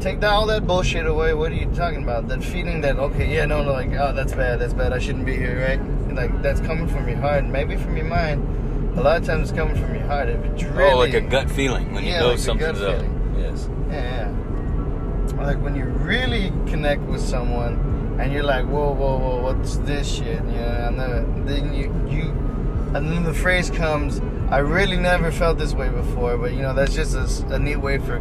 take 0.00 0.20
that, 0.20 0.30
all 0.32 0.46
that 0.46 0.66
bullshit 0.66 1.06
away. 1.06 1.32
What 1.32 1.50
are 1.52 1.54
you 1.56 1.70
talking 1.74 2.02
about? 2.02 2.28
That 2.28 2.44
feeling 2.44 2.82
that 2.82 2.96
okay, 2.98 3.32
yeah, 3.34 3.46
no, 3.46 3.64
no, 3.64 3.72
like 3.72 3.90
oh, 3.92 4.12
that's 4.12 4.34
bad, 4.34 4.58
that's 4.60 4.74
bad. 4.74 4.92
I 4.92 4.98
shouldn't 4.98 5.24
be 5.24 5.36
here, 5.36 5.60
right? 5.66 5.80
And, 5.80 6.16
like 6.16 6.42
that's 6.42 6.60
coming 6.60 6.88
from 6.88 7.08
your 7.08 7.16
heart, 7.18 7.46
maybe 7.46 7.76
from 7.76 7.96
your 7.96 8.06
mind. 8.06 8.98
A 8.98 9.02
lot 9.02 9.16
of 9.20 9.24
times 9.26 9.48
it's 9.48 9.56
coming 9.58 9.76
from 9.80 9.94
your 9.94 10.04
heart. 10.04 10.28
If 10.28 10.44
it's 10.44 10.62
really 10.64 10.90
Oh, 10.92 10.98
like 10.98 11.14
a 11.14 11.20
gut 11.22 11.50
feeling 11.50 11.92
when 11.94 12.04
you 12.04 12.10
Yeah, 12.10 12.20
know 12.20 12.28
like 12.30 12.38
something's 12.38 12.82
up. 12.82 12.96
feeling. 13.00 13.36
Yes. 13.38 13.68
Yeah, 13.88 13.94
yeah. 13.94 14.36
Like 15.40 15.58
when 15.58 15.74
you 15.74 15.84
really 15.84 16.50
connect 16.66 17.02
with 17.02 17.20
someone 17.20 18.18
and 18.20 18.32
you're 18.32 18.42
like, 18.42 18.66
whoa, 18.66 18.92
whoa, 18.92 19.18
whoa, 19.18 19.42
what's 19.42 19.78
this 19.78 20.16
shit? 20.16 20.44
You 20.44 20.52
know, 20.52 20.86
and 20.88 21.00
then, 21.00 21.46
then 21.46 21.74
you, 21.74 21.84
you, 22.08 22.30
and 22.94 23.10
then 23.10 23.24
the 23.24 23.32
phrase 23.32 23.70
comes, 23.70 24.20
I 24.50 24.58
really 24.58 24.96
never 24.96 25.32
felt 25.32 25.58
this 25.58 25.72
way 25.72 25.88
before, 25.88 26.36
but 26.36 26.52
you 26.52 26.60
know, 26.60 26.74
that's 26.74 26.94
just 26.94 27.14
a 27.44 27.58
neat 27.58 27.76
way 27.76 27.98
for 27.98 28.18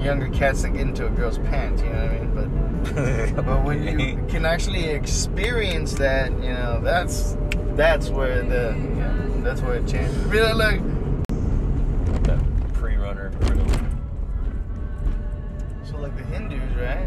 younger 0.00 0.28
cats 0.28 0.62
to 0.62 0.68
get 0.68 0.82
into 0.82 1.06
a 1.06 1.10
girl's 1.10 1.38
pants, 1.38 1.82
you 1.82 1.88
know 1.88 2.02
what 2.02 2.10
I 2.10 2.18
mean? 2.18 3.34
But, 3.34 3.46
but 3.46 3.64
when 3.64 3.98
you 3.98 4.24
can 4.28 4.44
actually 4.44 4.84
experience 4.84 5.94
that, 5.94 6.30
you 6.42 6.52
know, 6.52 6.80
that's, 6.82 7.36
that's 7.74 8.10
where 8.10 8.42
the, 8.42 8.76
yeah, 8.96 9.42
that's 9.42 9.62
where 9.62 9.74
it 9.76 9.88
changes. 9.88 10.14
Really 10.26 10.52
like, 10.52 10.80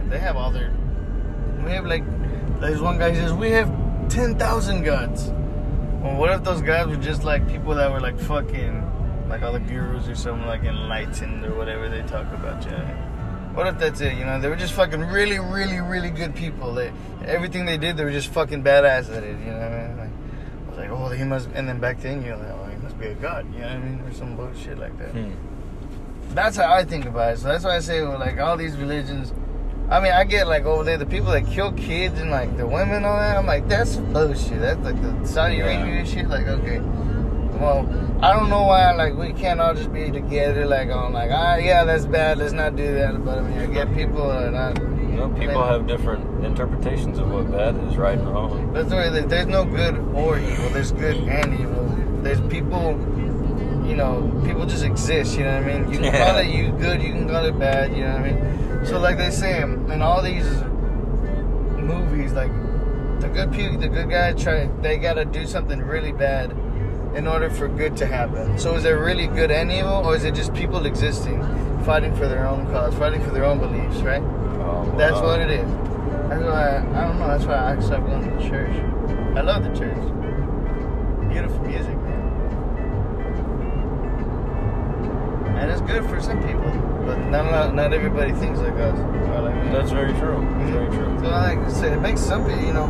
They 0.09 0.19
have 0.19 0.35
all 0.37 0.51
their. 0.51 0.73
We 1.63 1.71
have 1.71 1.85
like, 1.85 2.03
there's 2.61 2.81
one 2.81 2.97
guy 2.97 3.11
who 3.11 3.15
says 3.17 3.33
we 3.33 3.51
have 3.51 3.69
ten 4.09 4.37
thousand 4.37 4.83
gods. 4.83 5.29
Well, 6.01 6.15
what 6.15 6.31
if 6.31 6.43
those 6.43 6.61
guys 6.61 6.87
were 6.87 6.95
just 6.95 7.23
like 7.23 7.47
people 7.49 7.75
that 7.75 7.91
were 7.91 7.99
like 7.99 8.17
fucking, 8.19 9.27
like 9.29 9.41
all 9.41 9.51
the 9.51 9.59
gurus 9.59 10.07
or 10.07 10.15
something 10.15 10.47
like 10.47 10.63
enlightened 10.63 11.43
or 11.45 11.55
whatever 11.55 11.89
they 11.89 12.01
talk 12.03 12.31
about, 12.33 12.63
you 12.63 12.71
know? 12.71 13.03
What 13.53 13.65
if 13.67 13.79
that's 13.79 13.99
it? 14.01 14.13
You 14.17 14.23
know, 14.23 14.39
they 14.39 14.49
were 14.49 14.55
just 14.55 14.73
fucking 14.73 15.01
really, 15.01 15.39
really, 15.39 15.79
really 15.79 16.11
good 16.11 16.35
people. 16.35 16.73
They 16.75 16.91
everything 17.25 17.65
they 17.65 17.77
did, 17.77 17.97
they 17.97 18.03
were 18.03 18.11
just 18.11 18.29
fucking 18.29 18.63
badass 18.63 19.13
at 19.13 19.23
it. 19.23 19.37
You 19.39 19.51
know 19.51 19.57
what 19.57 19.71
I 19.71 19.87
mean? 19.87 19.97
Like, 19.97 20.09
I 20.09 20.69
was 20.69 20.77
like, 20.77 20.89
oh, 20.91 21.09
he 21.09 21.23
must. 21.23 21.49
And 21.55 21.67
then 21.67 21.79
back 21.79 21.99
then, 21.99 22.23
you're 22.23 22.37
like, 22.37 22.49
oh, 22.49 22.69
he 22.69 22.77
must 22.77 22.99
be 22.99 23.07
a 23.07 23.15
god. 23.15 23.51
You 23.53 23.61
know 23.61 23.67
what 23.67 23.75
I 23.75 23.79
mean? 23.79 23.99
Or 24.01 24.13
some 24.13 24.35
bullshit 24.37 24.77
like 24.77 24.97
that 24.99 25.09
Hmm. 25.09 25.31
that's 26.35 26.55
how 26.55 26.71
I 26.71 26.83
think 26.85 27.05
about 27.05 27.33
it. 27.33 27.39
So 27.39 27.47
that's 27.47 27.63
why 27.63 27.75
I 27.75 27.79
say 27.79 28.03
well, 28.03 28.19
like 28.19 28.37
all 28.39 28.55
these 28.57 28.77
religions. 28.77 29.33
I 29.89 30.01
mean, 30.01 30.11
I 30.11 30.25
get 30.25 30.47
like 30.47 30.65
over 30.65 30.83
there 30.83 30.97
the 30.97 31.05
people 31.05 31.31
that 31.31 31.47
kill 31.47 31.71
kids 31.71 32.19
and 32.19 32.29
like 32.29 32.57
the 32.57 32.67
women 32.67 32.95
and 32.97 33.05
all 33.05 33.17
that. 33.17 33.37
I'm 33.37 33.45
like, 33.45 33.67
that's 33.69 33.95
bullshit. 33.95 34.59
That's 34.59 34.79
like 34.83 35.01
the 35.01 35.25
Saudi 35.25 35.57
Yeah. 35.57 35.81
Arabia 35.81 36.05
shit. 36.05 36.27
Like, 36.27 36.45
okay, 36.47 36.79
well, 36.79 37.87
I 38.21 38.33
don't 38.33 38.49
know 38.49 38.63
why 38.63 38.91
like 38.91 39.15
we 39.15 39.31
can't 39.31 39.61
all 39.61 39.73
just 39.73 39.93
be 39.93 40.11
together. 40.11 40.65
Like 40.65 40.89
on 40.89 41.13
like, 41.13 41.31
ah, 41.31 41.55
yeah, 41.55 41.85
that's 41.85 42.05
bad. 42.05 42.37
Let's 42.37 42.51
not 42.53 42.75
do 42.75 42.93
that. 42.95 43.23
But 43.23 43.37
I 43.37 43.41
mean, 43.41 43.59
I 43.59 43.65
get 43.67 43.93
people 43.93 44.29
are 44.29 44.51
not. 44.51 44.77
You 44.77 45.23
know, 45.23 45.29
people 45.29 45.63
have 45.63 45.87
different 45.87 46.45
interpretations 46.45 47.17
of 47.17 47.31
what 47.31 47.49
bad 47.49 47.75
is, 47.87 47.95
right 47.97 48.17
and 48.19 48.27
wrong. 48.27 48.71
That's 48.73 48.91
why 48.91 49.09
there- 49.09 49.23
there's 49.23 49.47
no 49.47 49.63
good 49.65 49.97
or 50.13 50.37
evil. 50.37 50.69
There's 50.69 50.91
good 50.91 51.15
and 51.15 51.53
evil. 51.59 51.85
There's 52.21 52.39
people, 52.41 52.91
you 53.87 53.95
know, 53.95 54.29
people 54.45 54.65
just 54.67 54.83
exist. 54.83 55.35
You 55.37 55.45
know 55.45 55.59
what 55.61 55.63
I 55.71 55.79
mean? 55.79 55.91
You 55.91 55.99
can 55.99 56.13
Yeah. 56.13 56.25
call 56.27 56.37
it 56.39 56.47
you 56.47 56.71
good, 56.73 57.01
you 57.01 57.13
can 57.13 57.27
call 57.27 57.45
it 57.45 57.57
bad. 57.57 57.95
You 57.95 58.03
know 58.03 58.11
what 58.11 58.21
I 58.21 58.31
mean? 58.31 58.66
So 58.87 58.99
like 58.99 59.17
they 59.17 59.31
say 59.31 59.61
in 59.61 60.01
all 60.01 60.21
these 60.21 60.45
movies, 61.75 62.31
like 62.31 62.51
the 63.19 63.27
good 63.27 63.51
people, 63.51 63.77
the 63.77 63.89
good 63.89 64.09
guys 64.09 64.41
try, 64.41 64.67
they 64.81 64.97
gotta 64.97 65.25
do 65.25 65.45
something 65.45 65.81
really 65.81 66.13
bad 66.13 66.51
in 67.13 67.27
order 67.27 67.49
for 67.49 67.67
good 67.67 67.97
to 67.97 68.05
happen. 68.05 68.57
So 68.57 68.75
is 68.75 68.83
there 68.83 69.03
really 69.03 69.27
good 69.27 69.51
and 69.51 69.71
evil, 69.71 70.05
or 70.05 70.15
is 70.15 70.23
it 70.23 70.35
just 70.35 70.53
people 70.53 70.85
existing, 70.85 71.41
fighting 71.83 72.15
for 72.15 72.27
their 72.27 72.47
own 72.47 72.65
cause, 72.67 72.93
fighting 72.95 73.21
for 73.23 73.31
their 73.31 73.43
own 73.43 73.59
beliefs, 73.59 73.97
right? 73.97 74.21
Oh, 74.21 74.95
That's 74.97 75.15
wow. 75.15 75.23
what 75.23 75.39
it 75.41 75.49
is. 75.49 75.69
That's 76.29 76.43
why 76.43 76.77
I, 76.77 76.77
I 76.77 77.07
don't 77.07 77.19
know. 77.19 77.27
That's 77.27 77.45
why 77.45 77.75
I 77.75 77.79
stopped 77.81 78.05
going 78.05 78.23
to 78.23 78.43
the 78.43 78.49
church. 78.49 78.75
I 79.35 79.41
love 79.41 79.63
the 79.63 79.77
church. 79.77 79.97
Beautiful 81.29 81.59
music, 81.65 81.96
And 85.57 85.71
it's 85.71 85.81
good 85.81 86.05
for 86.05 86.21
some 86.21 86.41
people, 86.43 86.71
but 87.05 87.17
not 87.29 87.73
not 87.73 87.93
everybody 87.93 88.31
thinks 88.33 88.59
like 88.59 88.73
us. 88.73 88.97
Or 88.97 89.41
like 89.41 89.55
me. 89.63 89.71
That's 89.71 89.91
very 89.91 90.13
true. 90.13 90.39
That's 90.57 90.71
very 90.71 90.87
true. 90.87 91.19
So 91.19 91.29
like 91.29 91.57
I 91.57 91.69
said, 91.71 91.93
it 91.93 92.01
makes 92.01 92.21
some 92.21 92.45
people, 92.45 92.63
you 92.63 92.73
know, 92.73 92.87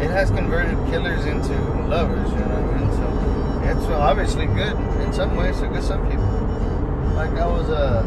it 0.00 0.10
has 0.10 0.30
converted 0.30 0.76
killers 0.90 1.24
into 1.26 1.52
lovers. 1.88 2.30
You 2.30 2.38
know 2.38 2.56
I 2.56 2.78
mean? 2.78 2.92
So 2.92 3.06
it's 3.70 3.86
obviously 3.92 4.46
good 4.46 4.76
in 5.02 5.12
some 5.12 5.36
ways. 5.36 5.58
So 5.58 5.68
good 5.68 5.82
some 5.82 6.08
people. 6.10 6.24
Like 7.14 7.30
I 7.38 7.46
was 7.46 7.68
uh, 7.68 8.02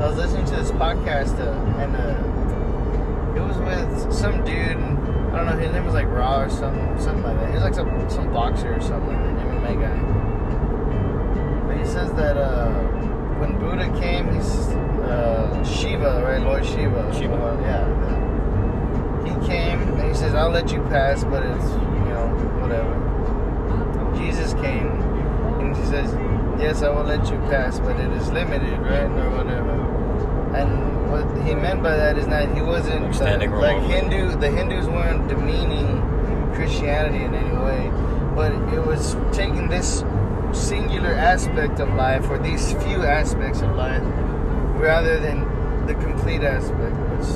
I 0.00 0.08
was 0.08 0.16
listening 0.16 0.46
to 0.46 0.56
this 0.56 0.70
podcast 0.72 1.38
uh, 1.38 1.52
and 1.80 1.94
uh, 1.94 3.36
it 3.36 3.42
was 3.46 3.58
with 3.58 4.12
some 4.12 4.44
dude. 4.44 4.56
And 4.56 4.98
I 5.32 5.36
don't 5.36 5.46
know. 5.46 5.56
His 5.58 5.72
name 5.72 5.84
was 5.84 5.94
like 5.94 6.08
Raw 6.08 6.40
or 6.42 6.50
something, 6.50 6.98
something 7.00 7.22
like 7.22 7.38
that. 7.38 7.48
He 7.48 7.54
was 7.54 7.62
like 7.62 7.74
some 7.74 8.10
some 8.10 8.32
boxer 8.32 8.74
or 8.74 8.80
something 8.80 9.08
like 9.08 9.36
that, 9.36 9.46
MMA 9.46 9.80
guy. 9.80 9.98
But 11.68 11.76
he 11.76 11.84
says 11.84 12.12
that 12.14 12.36
uh, 12.36 12.91
when 13.42 13.58
Buddha 13.58 13.88
came, 14.00 14.32
he's 14.32 14.68
uh, 15.10 15.64
Shiva, 15.64 16.22
right? 16.24 16.40
Lord 16.40 16.64
Shiva. 16.64 17.12
Shiva. 17.12 17.58
Yeah. 17.60 17.84
He 19.26 19.46
came 19.46 19.82
and 19.82 20.08
he 20.08 20.14
says, 20.14 20.34
"I'll 20.34 20.50
let 20.50 20.70
you 20.70 20.80
pass, 20.82 21.24
but 21.24 21.42
it's 21.42 21.70
you 21.70 22.04
know 22.14 22.28
whatever." 22.62 22.94
Jesus 24.16 24.54
came 24.54 24.86
and 25.58 25.76
he 25.76 25.84
says, 25.86 26.14
"Yes, 26.60 26.82
I 26.82 26.90
will 26.90 27.02
let 27.02 27.28
you 27.30 27.38
pass, 27.50 27.80
but 27.80 27.98
it 27.98 28.12
is 28.12 28.30
limited, 28.30 28.78
right, 28.78 29.10
or 29.10 29.30
whatever." 29.30 29.74
And 30.54 31.10
what 31.10 31.26
he 31.44 31.54
meant 31.56 31.82
by 31.82 31.96
that 31.96 32.16
is 32.18 32.26
that 32.26 32.54
he 32.54 32.62
wasn't 32.62 33.20
uh, 33.20 33.58
like. 33.58 33.82
Hindu. 33.82 34.36
The 34.36 34.50
Hindus 34.50 34.86
weren't 34.86 35.26
demeaning 35.28 36.00
Christianity 36.54 37.24
in 37.24 37.34
any 37.34 37.56
way, 37.56 37.90
but 38.36 38.52
it 38.72 38.86
was 38.86 39.16
taking 39.32 39.68
this 39.68 40.04
singular 40.54 41.12
aspect 41.12 41.80
of 41.80 41.88
life 41.94 42.28
or 42.30 42.38
these 42.38 42.72
few 42.84 43.02
aspects 43.02 43.60
of 43.62 43.74
life 43.74 44.02
rather 44.76 45.18
than 45.20 45.86
the 45.86 45.94
complete 45.94 46.42
aspect, 46.42 46.96
which 47.10 47.28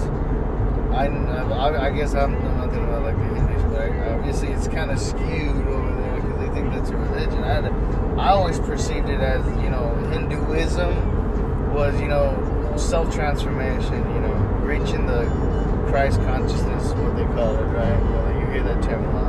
I, 0.95 1.07
I, 1.07 1.87
I 1.87 1.91
guess 1.91 2.15
I'm 2.15 2.33
know 2.33 2.67
nothing 2.67 2.83
about 2.85 3.03
like 3.03 3.17
the 3.17 3.25
Hindus, 3.25 3.63
but 3.65 3.91
obviously 4.13 4.49
it's 4.49 4.69
kind 4.69 4.91
of 4.91 4.99
skewed 4.99 5.67
over 5.69 6.01
there 6.01 6.21
because 6.21 6.39
they 6.41 6.55
think 6.55 6.73
that's 6.73 6.91
a 6.91 6.97
religion. 6.97 7.45
I, 7.45 8.19
I 8.21 8.29
always 8.31 8.59
perceived 8.59 9.09
it 9.09 9.21
as 9.21 9.45
you 9.63 9.71
know 9.71 9.95
Hinduism 10.11 11.75
was 11.75 12.01
you 12.01 12.09
know 12.09 12.75
self 12.77 13.15
transformation, 13.15 13.95
you 14.15 14.21
know 14.21 14.35
reaching 14.63 15.07
the 15.07 15.25
Christ 15.89 16.21
consciousness, 16.23 16.93
what 16.95 17.17
they 17.17 17.25
call 17.27 17.55
it, 17.55 17.63
right? 17.67 18.41
You 18.41 18.47
hear 18.53 18.63
that 18.65 18.83
term 18.83 19.05
a 19.05 19.13
lot. 19.13 19.26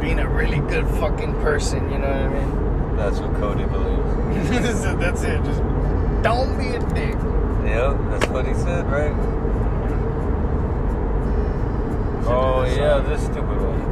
Being 0.00 0.18
a 0.18 0.28
really 0.28 0.60
good 0.60 0.86
fucking 0.98 1.34
person, 1.40 1.90
you 1.90 1.98
know 1.98 2.08
what 2.08 2.16
I 2.16 2.28
mean? 2.28 2.96
That's 2.96 3.18
what 3.20 3.34
Cody 3.36 3.64
believes. 3.64 4.14
So 4.82 4.96
that's 4.96 5.22
it. 5.22 5.42
Just 5.44 5.62
don't 6.22 6.56
be 6.58 6.68
a 6.68 6.80
dick. 6.94 7.14
Yep, 7.64 7.96
that's 8.10 8.26
what 8.28 8.46
he 8.46 8.54
said, 8.54 8.86
right? 8.90 9.14
Oh 12.26 12.64
yeah, 12.64 12.98
this 13.00 13.22
stupid 13.22 13.42
one. 13.44 13.87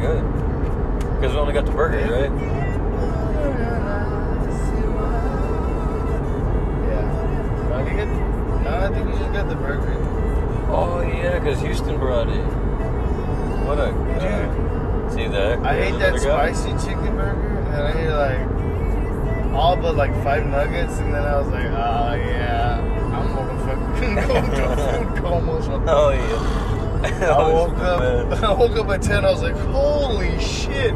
Good. 0.00 0.22
Because 1.14 1.32
we 1.32 1.38
only 1.38 1.54
got 1.54 1.64
the 1.66 1.72
burger, 1.72 1.98
right? 2.12 2.30
Yeah. 6.86 7.04
No, 7.70 7.78
you 7.78 7.96
get, 7.96 8.08
no, 8.64 8.70
I 8.70 8.88
think 8.92 9.08
you 9.08 9.18
just 9.18 9.32
got 9.32 9.48
the 9.48 9.54
burger. 9.56 9.94
Oh 10.68 11.00
yeah, 11.00 11.38
because 11.38 11.60
Houston 11.60 11.98
brought 11.98 12.28
it. 12.28 12.44
What 13.66 13.78
a 13.78 13.92
Dude. 13.92 14.22
Uh, 14.22 15.10
see 15.10 15.26
that? 15.28 15.58
I 15.60 15.78
ate 15.78 15.98
that 15.98 16.14
another 16.14 16.18
guy. 16.28 16.52
spicy 16.52 16.86
chicken 16.86 17.16
burger, 17.16 17.58
and 17.72 17.82
I 17.82 17.90
ate 18.02 18.10
like 18.10 19.54
all 19.54 19.76
but 19.76 19.96
like 19.96 20.12
five 20.22 20.46
nuggets, 20.46 20.98
and 20.98 21.14
then 21.14 21.22
I 21.24 21.38
was 21.38 21.48
like, 21.48 21.66
oh 21.66 22.14
yeah, 22.14 22.80
I'm 23.12 23.34
gonna 23.34 23.58
fucking 23.64 24.14
go 24.28 24.34
to 24.34 24.76
food 25.14 25.22
coma. 25.22 25.84
Oh 25.88 26.10
yeah. 26.10 26.65
I 27.22 27.52
woke 27.52 27.78
up. 27.78 28.42
I 28.42 28.52
woke 28.52 28.76
up 28.76 28.88
at 28.88 29.02
ten. 29.02 29.24
I 29.24 29.30
was 29.30 29.42
like, 29.42 29.56
holy 29.56 30.38
shit! 30.40 30.94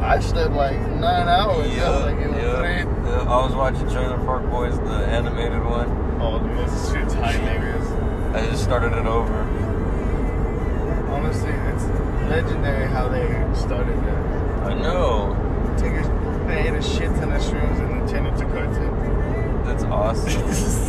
I 0.00 0.20
slept 0.20 0.52
like 0.52 0.78
nine 0.78 1.28
hours. 1.28 1.66
I 1.78 1.90
was 1.90 2.04
like, 2.04 2.18
yeah, 2.18 2.84
yeah. 2.84 3.22
I 3.22 3.46
was 3.46 3.54
watching 3.54 3.88
Trailer 3.88 4.18
Park 4.18 4.48
Boys, 4.50 4.78
the 4.78 5.06
animated 5.06 5.64
one. 5.64 5.88
Oh, 6.20 6.38
dude, 6.38 6.58
this 6.58 6.92
shit's 6.92 7.14
hilarious. 7.14 7.86
I 8.34 8.46
just 8.50 8.62
started 8.62 8.92
it 8.92 9.06
over. 9.06 9.34
Honestly, 11.10 11.50
it's 11.50 11.84
legendary 12.28 12.86
how 12.86 13.08
they 13.08 13.28
started 13.54 13.96
that. 14.04 14.66
I 14.66 14.74
know. 14.74 15.34
Take 15.78 15.92
a, 15.92 16.44
they 16.46 16.68
ate 16.68 16.74
a 16.74 16.82
shit 16.82 17.08
ton 17.16 17.32
of 17.32 17.40
shrooms 17.42 17.78
and 17.80 17.90
then 17.90 18.08
turned 18.08 18.26
it 18.26 18.36
to 18.36 18.44
cartoon. 18.44 19.64
That's 19.64 19.84
awesome. 19.84 20.84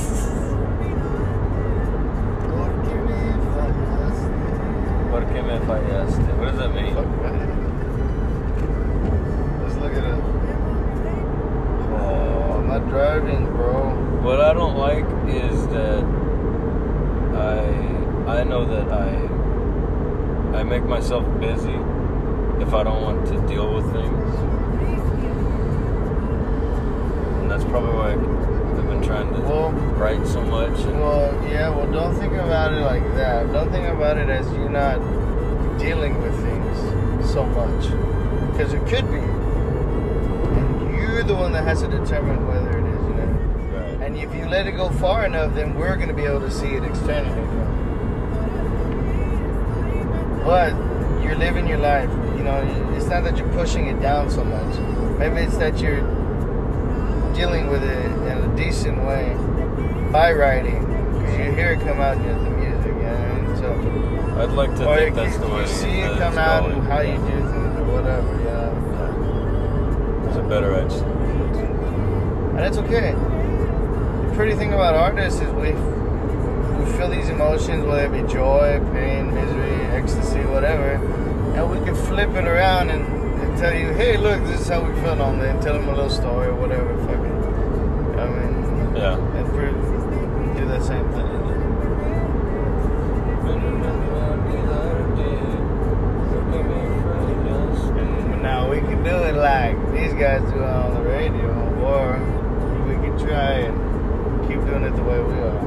What 5.70 6.46
does 6.46 6.58
that 6.58 6.74
mean? 6.74 6.96
Fuck. 6.96 7.06
Let's 9.62 9.76
look 9.76 9.94
at 9.94 10.04
it. 10.04 10.24
Oh, 11.94 12.54
I'm 12.58 12.68
not 12.68 12.90
driving, 12.90 13.46
bro. 13.46 13.92
What 14.24 14.42
I 14.42 14.54
don't 14.56 14.76
like 14.78 15.06
is 15.28 15.68
that 15.68 16.04
I 17.36 18.40
I 18.40 18.44
know 18.46 18.66
that 18.66 18.92
I 18.92 20.58
I 20.58 20.64
make 20.64 20.86
myself 20.86 21.24
busy 21.40 21.78
if 22.60 22.74
I 22.74 22.82
don't 22.84 23.04
want 23.04 23.28
to 23.28 23.40
deal 23.48 23.72
with 23.72 23.92
things. 23.94 24.36
And 27.42 27.52
that's 27.52 27.64
probably 27.66 27.94
why 27.94 28.14
I've 28.14 28.88
been 28.90 29.04
trying 29.04 29.32
to 29.36 29.42
Well- 29.42 29.72
write 30.00 30.26
so 30.26 30.42
much 30.42 30.80
Well, 30.86 31.32
yeah, 31.48 31.70
well, 31.70 31.86
don't 31.92 32.16
think 32.16 32.34
about 32.34 32.74
it 32.74 32.82
like 32.82 33.04
that. 33.16 33.54
Don't 33.54 33.70
think 33.72 33.88
about 33.88 34.18
it 34.18 34.30
as 34.30 34.52
you 34.54 34.68
not 34.70 35.00
dealing 35.80 36.22
with 36.22 36.36
things 36.44 37.32
so 37.32 37.46
much. 37.46 37.84
Because 38.52 38.74
it 38.74 38.86
could 38.88 39.10
be. 39.10 39.20
And 39.20 40.96
you're 40.96 41.24
the 41.24 41.36
one 41.36 41.54
that 41.54 41.64
has 41.64 41.82
to 41.82 41.88
determine 41.88 42.46
whether 42.48 42.78
it 42.78 42.86
is, 42.86 43.04
you 43.08 43.16
know? 43.16 43.26
right. 43.74 44.02
And 44.02 44.18
if 44.18 44.34
you 44.36 44.48
let 44.48 44.68
it 44.68 44.74
go 44.74 44.90
far 44.90 45.26
enough, 45.26 45.56
then 45.56 45.76
we're 45.76 45.96
going 45.96 46.10
to 46.10 46.14
be 46.14 46.26
able 46.26 46.42
to 46.42 46.52
see 46.52 46.68
it 46.68 46.84
externally. 46.84 47.48
But 50.44 50.74
you're 51.24 51.38
living 51.38 51.68
your 51.68 51.78
life. 51.78 52.10
You 52.38 52.44
know, 52.44 52.94
it's 52.96 53.06
not 53.06 53.24
that 53.24 53.38
you're 53.38 53.54
pushing 53.54 53.88
it 53.88 54.02
down 54.02 54.30
so 54.30 54.44
much. 54.44 54.78
Maybe 55.20 55.42
it's 55.42 55.58
that 55.58 55.80
you're 55.80 56.02
dealing 57.34 57.68
with 57.68 57.84
it 57.84 58.06
in 58.06 58.38
a 58.38 58.56
decent 58.58 58.98
way 59.06 59.34
by 60.12 60.34
writing. 60.34 60.82
Because 61.14 61.38
you 61.38 61.52
hear 61.52 61.72
it 61.72 61.80
come 61.82 62.00
out 62.00 62.18
in 62.18 62.49
I'd 64.40 64.52
like 64.52 64.76
to 64.78 64.88
or 64.88 64.96
think 64.98 65.16
that's 65.16 65.38
the 65.38 65.48
way 65.48 65.62
you 65.62 65.68
see 65.68 66.00
it 66.00 66.18
come 66.18 66.38
out 66.38 66.64
going. 66.64 66.78
and 66.80 66.88
how 66.88 67.02
you 67.02 67.18
do 67.18 67.22
things 67.28 67.76
or 67.80 67.86
whatever, 67.92 68.30
Yeah. 68.46 70.28
It's 70.28 70.38
a 70.38 70.44
better 70.44 70.74
edge. 70.76 70.94
And 70.94 72.60
it's 72.66 72.78
okay. 72.78 73.12
The 74.28 74.36
pretty 74.36 74.56
thing 74.56 74.74
about 74.74 74.96
artists 74.96 75.42
is 75.42 75.52
we 75.54 75.72
we 75.74 76.86
feel 76.98 77.10
these 77.10 77.30
emotions, 77.30 77.86
whether 77.86 78.06
it 78.06 78.12
be 78.26 78.32
joy, 78.32 78.80
pain, 78.94 79.34
misery, 79.34 79.76
ecstasy, 79.98 80.40
whatever, 80.46 80.92
and 81.56 81.70
we 81.72 81.78
can 81.86 81.96
flip 81.96 82.30
it 82.36 82.46
around 82.48 82.90
and, 82.90 83.06
and 83.42 83.58
tell 83.58 83.74
you, 83.74 83.92
hey, 83.94 84.16
look, 84.18 84.42
this 84.46 84.62
is 84.62 84.68
how 84.70 84.82
we 84.82 84.94
felt 85.02 85.20
on 85.20 85.40
it, 85.42 85.50
and 85.50 85.62
tell 85.62 85.74
them 85.74 85.88
a 85.90 85.94
little 85.94 86.10
story 86.10 86.48
or 86.48 86.56
whatever, 86.56 86.96
fucking. 87.06 88.20
I 88.20 88.26
mean, 88.30 88.96
Yeah. 88.96 89.18
and 89.18 90.58
do 90.58 90.66
that 90.68 90.84
same 90.84 91.08
thing. 91.12 91.39
Now 98.42 98.70
we 98.70 98.80
can 98.80 99.04
do 99.04 99.10
it 99.10 99.36
like 99.36 99.76
these 99.94 100.14
guys 100.14 100.42
do 100.52 100.60
it 100.60 100.64
on 100.64 100.94
the 100.96 101.02
radio, 101.02 101.50
or 101.84 102.20
we 102.88 102.94
can 102.96 103.18
try 103.20 103.52
and 103.68 104.48
keep 104.48 104.60
doing 104.66 104.84
it 104.84 104.96
the 104.96 105.04
way 105.04 105.20
we 105.20 105.34
are, 105.40 105.60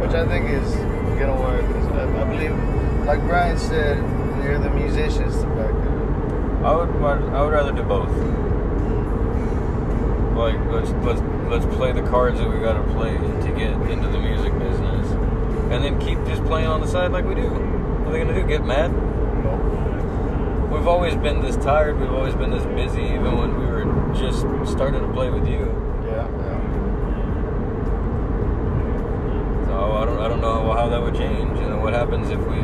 which 0.00 0.12
I 0.12 0.26
think 0.26 0.50
is 0.50 0.74
gonna 1.18 1.40
work. 1.40 1.64
I, 1.94 2.02
I 2.20 2.24
believe, 2.24 2.56
like 3.06 3.20
Brian 3.22 3.58
said, 3.58 3.98
you're 4.44 4.58
the 4.58 4.70
musicians 4.70 5.36
to 5.36 5.46
back 5.48 5.74
it. 5.74 6.64
I 6.64 6.74
would 6.74 6.90
I 7.32 7.42
would 7.42 7.52
rather 7.52 7.72
do 7.72 7.82
both. 7.82 8.10
Like 10.36 10.58
let's 10.72 10.90
let's 11.04 11.20
let's 11.50 11.66
play 11.76 11.92
the 11.92 12.02
cards 12.02 12.38
that 12.38 12.48
we 12.48 12.58
gotta 12.60 12.82
play 12.94 13.12
to 13.12 13.52
get 13.56 13.72
into 13.90 14.08
the 14.08 14.18
music 14.18 14.52
business, 14.58 14.99
and 15.70 15.84
then 15.84 15.98
keep 16.00 16.18
just 16.26 16.44
playing 16.44 16.66
on 16.66 16.80
the 16.80 16.86
side 16.86 17.12
like 17.12 17.24
we 17.24 17.34
do. 17.34 17.48
What 17.48 18.08
are 18.08 18.12
they 18.12 18.18
gonna 18.18 18.34
do? 18.34 18.46
Get 18.46 18.64
mad? 18.64 18.90
Nope. 18.92 20.70
We've 20.72 20.88
always 20.88 21.14
been 21.14 21.40
this 21.40 21.56
tired. 21.56 21.98
We've 22.00 22.12
always 22.12 22.34
been 22.34 22.50
this 22.50 22.64
busy, 22.64 23.02
even 23.02 23.38
when 23.38 23.58
we 23.58 23.66
were 23.66 23.84
just 24.14 24.40
starting 24.70 25.00
to 25.00 25.12
play 25.12 25.30
with 25.30 25.46
you. 25.46 25.66
Yeah, 26.04 26.26
yeah. 26.26 26.60
So 29.66 29.92
I 29.92 30.04
don't, 30.04 30.18
I 30.18 30.28
don't 30.28 30.40
know 30.40 30.72
how 30.72 30.88
that 30.88 31.00
would 31.00 31.14
change. 31.14 31.58
You 31.58 31.68
know, 31.68 31.78
what 31.78 31.92
happens 31.92 32.30
if 32.30 32.40
we 32.40 32.62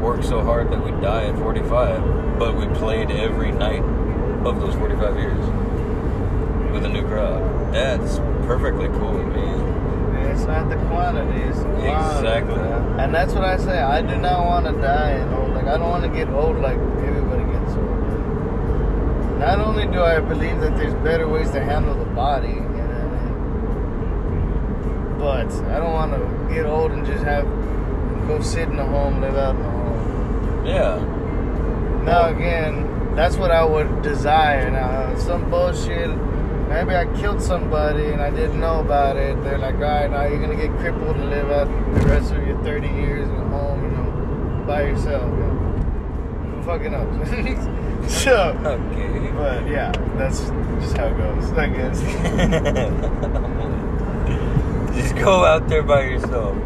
work 0.00 0.22
so 0.22 0.42
hard 0.42 0.70
that 0.70 0.82
we 0.82 0.92
die 1.02 1.24
at 1.24 1.38
45, 1.38 2.38
but 2.38 2.56
we 2.56 2.66
played 2.78 3.10
every 3.10 3.52
night 3.52 3.82
of 4.46 4.60
those 4.60 4.74
45 4.76 5.16
years 5.16 5.44
with 6.72 6.84
a 6.86 6.88
new 6.88 7.06
crowd? 7.06 7.74
That's 7.74 8.18
perfectly 8.46 8.88
cool 8.88 9.12
with 9.12 9.26
me. 9.26 9.79
It's 10.40 10.48
not 10.48 10.70
the 10.70 10.76
quantity, 10.86 11.42
it's 11.42 11.58
the 11.58 11.64
quality. 11.64 12.26
Exactly. 12.26 12.62
And 13.02 13.14
that's 13.14 13.34
what 13.34 13.44
I 13.44 13.58
say. 13.58 13.78
I 13.78 14.00
do 14.00 14.16
not 14.16 14.46
want 14.46 14.64
to 14.64 14.72
die 14.72 15.10
and 15.10 15.34
old. 15.34 15.52
Like 15.52 15.66
I 15.66 15.76
don't 15.76 15.90
want 15.90 16.02
to 16.02 16.08
get 16.08 16.30
old 16.30 16.56
like 16.56 16.78
everybody 16.78 17.44
gets 17.44 17.74
old. 17.74 19.38
Not 19.38 19.58
only 19.58 19.86
do 19.86 20.00
I 20.00 20.18
believe 20.20 20.58
that 20.62 20.78
there's 20.78 20.94
better 21.04 21.28
ways 21.28 21.50
to 21.50 21.62
handle 21.62 21.94
the 21.94 22.06
body, 22.06 22.48
you 22.48 22.54
know, 22.54 23.10
but 25.18 25.52
I 25.68 25.78
don't 25.78 25.92
want 25.92 26.12
to 26.12 26.54
get 26.54 26.64
old 26.64 26.92
and 26.92 27.04
just 27.04 27.22
have 27.22 27.44
go 28.26 28.40
sit 28.40 28.66
in 28.66 28.78
the 28.78 28.84
home, 28.86 29.20
live 29.20 29.36
out 29.36 29.56
in 29.56 29.62
the 29.62 29.68
home. 29.68 30.66
Yeah. 30.66 32.02
Now 32.02 32.28
again, 32.30 33.14
that's 33.14 33.36
what 33.36 33.50
I 33.50 33.62
would 33.62 34.00
desire. 34.00 34.70
Now 34.70 35.14
some 35.18 35.50
bullshit. 35.50 36.08
Maybe 36.70 36.94
I 36.94 37.04
killed 37.20 37.42
somebody 37.42 38.06
and 38.12 38.22
I 38.22 38.30
didn't 38.30 38.60
know 38.60 38.78
about 38.80 39.16
it. 39.16 39.42
They're 39.42 39.58
like, 39.58 39.74
all 39.74 39.80
right, 39.80 40.08
now 40.08 40.22
you're 40.24 40.40
gonna 40.40 40.54
get 40.54 40.70
crippled 40.78 41.16
and 41.16 41.28
live 41.28 41.50
out 41.50 41.66
the 41.66 42.06
rest 42.06 42.30
of 42.32 42.46
your 42.46 42.56
30 42.62 42.86
years 42.88 43.28
at 43.28 43.46
home, 43.48 43.82
you 43.84 43.90
know, 43.90 44.64
by 44.66 44.82
yourself. 44.84 45.24
You 45.24 45.36
know. 45.36 46.62
Fucking 46.64 46.94
up. 46.94 47.08
so, 48.08 48.56
Okay. 48.64 49.30
but 49.32 49.66
yeah, 49.66 49.90
that's 50.16 50.48
just 50.80 50.96
how 50.96 51.06
it 51.08 51.16
goes, 51.18 51.52
I 51.52 51.66
guess. 51.68 52.00
Just 54.94 55.14
go 55.16 55.44
out 55.44 55.66
there 55.68 55.82
by 55.82 56.02
yourself. 56.02 56.56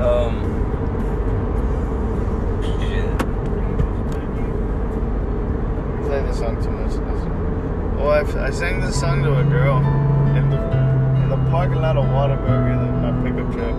Um. 0.00 0.50
Play 6.04 6.20
the 6.22 6.32
song 6.32 6.62
too 6.62 6.70
much. 6.70 6.92
Listen. 6.92 7.13
Oh, 8.04 8.08
I, 8.08 8.46
I 8.46 8.50
sang 8.50 8.80
this 8.82 9.00
song 9.00 9.22
to 9.22 9.38
a 9.38 9.44
girl 9.44 9.78
in 10.36 10.50
the 10.50 10.60
in 11.22 11.28
the 11.30 11.50
parking 11.50 11.80
lot 11.80 11.96
of 11.96 12.04
Whataburger, 12.04 12.76
the, 12.78 12.92
my 13.00 13.12
pickup 13.24 13.50
truck. 13.54 13.74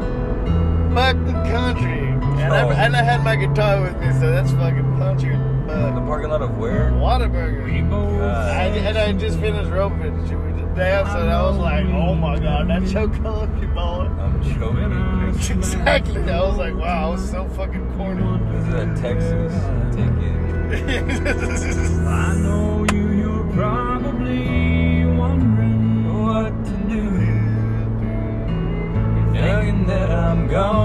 Fucking 0.96 1.52
country, 1.52 2.08
and 2.42 2.52
Oh. 2.52 2.70
I 2.70 2.74
and 2.74 2.96
I 2.96 3.04
had 3.04 3.24
my 3.24 3.36
guitar 3.36 3.82
with 3.82 3.96
me, 4.02 4.12
so 4.14 4.32
that's 4.32 4.52
fucking 4.54 4.98
country. 4.98 5.34
In 5.36 5.94
the 5.94 6.02
parking 6.08 6.30
lot 6.32 6.42
of 6.42 6.58
where? 6.58 6.90
Whataburger. 6.92 7.66
God. 7.92 8.52
I, 8.52 8.64
and 8.66 8.98
I 8.98 9.14
just 9.14 9.40
finished 9.40 9.70
roping. 9.70 10.28
She 10.28 10.36
was 10.36 10.56
dancing, 10.76 11.22
and 11.22 11.30
I 11.32 11.44
was 11.44 11.58
like, 11.58 11.86
oh 11.86 12.16
my 12.16 12.40
god, 12.40 12.68
that's 12.68 12.92
so 12.92 13.08
country, 13.08 13.68
boy. 13.68 14.10
I'm 14.20 14.42
choking. 14.58 15.58
exactly. 15.58 16.32
I 16.32 16.42
was 16.42 16.58
like, 16.58 16.74
wow, 16.74 17.08
I 17.08 17.10
was 17.12 17.30
so 17.30 17.48
fucking 17.50 17.94
corny. 17.96 18.24
This 18.52 18.68
is 18.68 18.74
at 18.74 18.98
Texas. 18.98 19.54
Take 19.96 20.10
it. 20.24 20.36
I 22.08 22.36
know 22.38 22.85
gone 30.56 30.85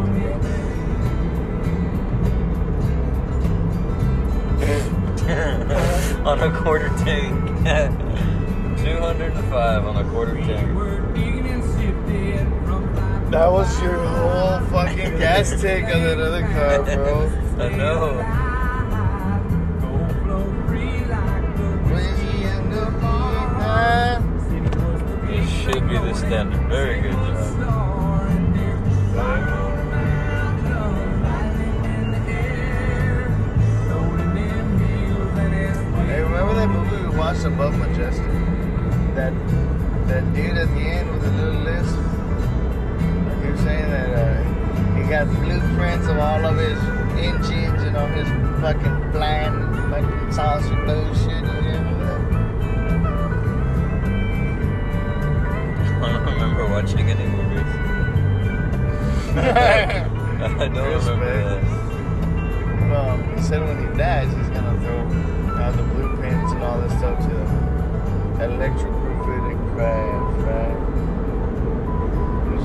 on 6.25 6.39
a 6.39 6.51
quarter 6.61 6.89
tank. 6.99 7.47
205 8.83 9.85
on 9.85 9.97
a 9.97 10.09
quarter 10.09 10.35
tank. 10.35 10.77
That 13.31 13.49
was 13.51 13.81
your 13.81 13.95
whole 13.95 14.59
fucking 14.67 15.17
gas 15.17 15.61
tank 15.61 15.85
on 15.85 16.01
that 16.03 16.19
other 16.19 16.41
car, 16.41 16.83
bro. 16.83 17.27
I 17.59 17.69
know. 17.69 18.19
It 25.29 25.47
should 25.47 25.87
be 25.87 25.97
the 25.97 26.13
standard. 26.13 26.67
Very 26.67 27.01
good 27.01 27.30
remember 36.51 36.83
that 36.83 36.97
movie 36.97 37.11
we 37.11 37.17
watched 37.17 37.45
above 37.45 37.77
Majestic? 37.77 38.25
That 39.15 39.33
that 40.07 40.33
dude 40.33 40.57
at 40.57 40.67
the 40.69 40.81
end 40.81 41.11
with 41.11 41.21
the 41.23 41.31
little 41.31 41.61
list. 41.61 41.95
He 43.41 43.51
was 43.51 43.59
saying 43.61 43.89
that 43.89 44.09
uh, 44.13 44.43
he 44.95 45.03
got 45.09 45.27
blueprints 45.41 46.07
of 46.07 46.17
all 46.17 46.45
of 46.45 46.57
his 46.57 46.77
engines 47.17 47.83
and 47.83 47.95
all 47.95 48.07
his 48.07 48.27
fucking 48.59 49.11
blind 49.11 49.75
fucking 49.89 50.31
saucer 50.31 50.75
bullshit. 50.85 51.43
You 51.43 51.51
remember 51.51 52.19
I 56.03 56.11
don't 56.11 56.25
remember 56.25 56.67
watching 56.69 57.09
any 57.09 57.27
movies. 57.27 57.71
I 59.37 60.67
don't 60.67 60.75
remember 60.75 61.25
that. 61.25 61.61
Well, 62.89 63.17
he 63.35 63.41
said 63.41 63.61
when 63.61 63.77
he 63.89 63.97
dies, 63.97 64.33
he's 64.35 64.49
gonna 64.49 64.79
throw 64.81 65.40
the 65.69 65.83
blueprints 65.83 66.51
and 66.53 66.63
all 66.63 66.81
this 66.81 66.91
stuff 66.97 67.19
to 67.19 67.31
and 68.43 68.59
crash, 69.75 70.33
right? 70.41 70.77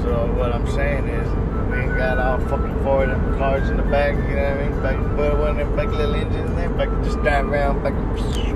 So 0.03 0.33
what 0.35 0.53
I'm 0.53 0.67
saying 0.69 1.09
is, 1.09 1.29
we 1.71 1.79
ain't 1.79 1.97
got 1.97 2.19
all 2.19 2.39
fucking 2.49 2.83
four 2.83 3.05
of 3.05 3.11
them 3.11 3.37
cars 3.39 3.69
in 3.69 3.77
the 3.77 3.83
back, 3.83 4.15
you 4.15 4.37
know 4.37 4.55
what 4.55 4.61
I 4.61 4.69
mean? 4.69 4.83
Back, 4.83 5.17
put 5.17 5.39
one 5.39 5.51
of 5.51 5.57
them 5.57 5.77
back 5.77 5.89
little 5.89 6.15
engines 6.15 6.49
in 6.51 6.57
there, 6.57 6.71
back 6.71 6.89
just 7.05 7.21
drive 7.23 7.49
around, 7.49 7.83
back 7.83 7.95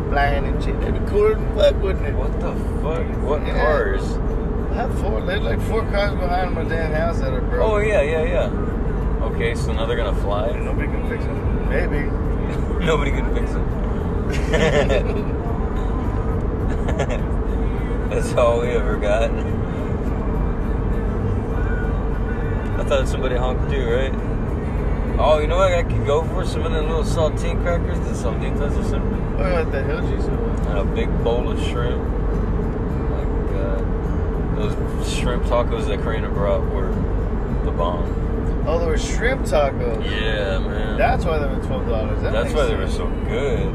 flying 0.09 0.47
and 0.47 0.63
shit. 0.63 0.79
That'd 0.81 1.05
be 1.05 1.11
cooler 1.11 1.35
than 1.35 1.57
fuck, 1.57 1.83
wouldn't 1.83 2.07
it? 2.07 2.15
What 2.15 2.33
the 2.41 2.53
fuck? 2.83 3.05
What 3.23 3.47
Yeah. 3.47 3.61
cars? 3.61 4.17
I 4.71 4.75
have 4.75 4.99
four, 5.01 5.21
there's 5.23 5.43
like 5.43 5.61
four 5.63 5.83
cars 5.91 6.15
behind 6.19 6.55
my 6.55 6.65
damn 6.65 6.93
house 6.93 7.19
that 7.21 7.33
are 7.33 7.41
broke. 7.41 7.63
Oh 7.69 7.79
yeah, 7.79 8.03
yeah, 8.03 8.23
yeah. 8.23 8.51
Okay, 9.27 9.55
so 9.55 9.73
now 9.73 9.85
they're 9.87 9.97
gonna 9.97 10.15
fly. 10.23 10.53
Nobody 10.53 10.87
can 10.87 11.09
fix 11.09 11.25
them. 11.25 11.69
Maybe. 11.69 12.09
Nobody 12.85 13.11
can 13.11 13.35
fix 13.35 13.51
it. 13.53 13.90
That's 18.11 18.33
all 18.35 18.61
we 18.61 18.69
ever 18.69 18.97
got. 18.97 19.31
I 22.79 22.85
thought 22.85 23.09
somebody 23.09 23.37
honked 23.37 23.71
too, 23.71 23.89
right? 23.91 24.13
Oh, 25.19 25.39
you 25.39 25.47
know 25.47 25.57
what 25.59 25.73
I 25.73 25.83
could 25.83 26.07
go 26.07 26.23
for? 26.25 26.45
Some 26.47 26.63
of 26.63 26.73
them 26.73 26.89
little 26.89 27.05
saltine 27.05 27.61
crackers, 27.63 27.99
the 28.01 28.15
Saladitas 28.15 28.77
or 28.79 28.85
something. 28.85 29.37
What 29.39 29.47
about 29.47 29.71
the 29.73 29.83
hill 29.83 30.01
cheese? 30.01 30.25
And 30.27 30.79
a 30.79 30.85
big 30.85 31.09
bowl 31.23 31.51
of 31.51 31.61
shrimp. 31.63 32.03
Like, 33.11 33.55
uh, 33.55 33.83
those 34.57 34.75
shrimp 35.13 35.45
tacos 35.45 35.87
that 35.89 36.01
Karina 36.03 36.31
brought 36.31 36.63
were 36.71 36.91
the 37.65 37.71
bomb. 37.71 38.65
Oh, 38.67 38.79
there 38.79 38.89
were 38.89 38.99
shrimp 38.99 39.43
tacos. 39.43 40.03
Yeah, 40.05 40.59
man. 40.59 40.97
That's 40.97 41.25
why 41.25 41.39
they 41.39 41.47
were 41.47 41.63
twelve 41.65 41.87
dollars. 41.87 42.23
That 42.23 42.33
That's 42.33 42.55
why 42.55 42.65
they 42.67 42.77
were 42.77 42.89
so 42.89 43.07
good. 43.27 43.75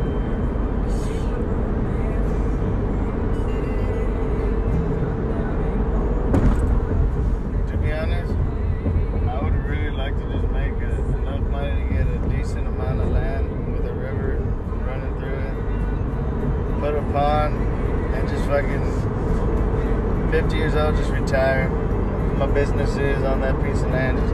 My 22.37 22.47
business 22.47 22.97
is 22.97 23.23
on 23.23 23.39
that 23.41 23.61
piece 23.63 23.81
of 23.81 23.91
land. 23.91 24.17
Just 24.17 24.33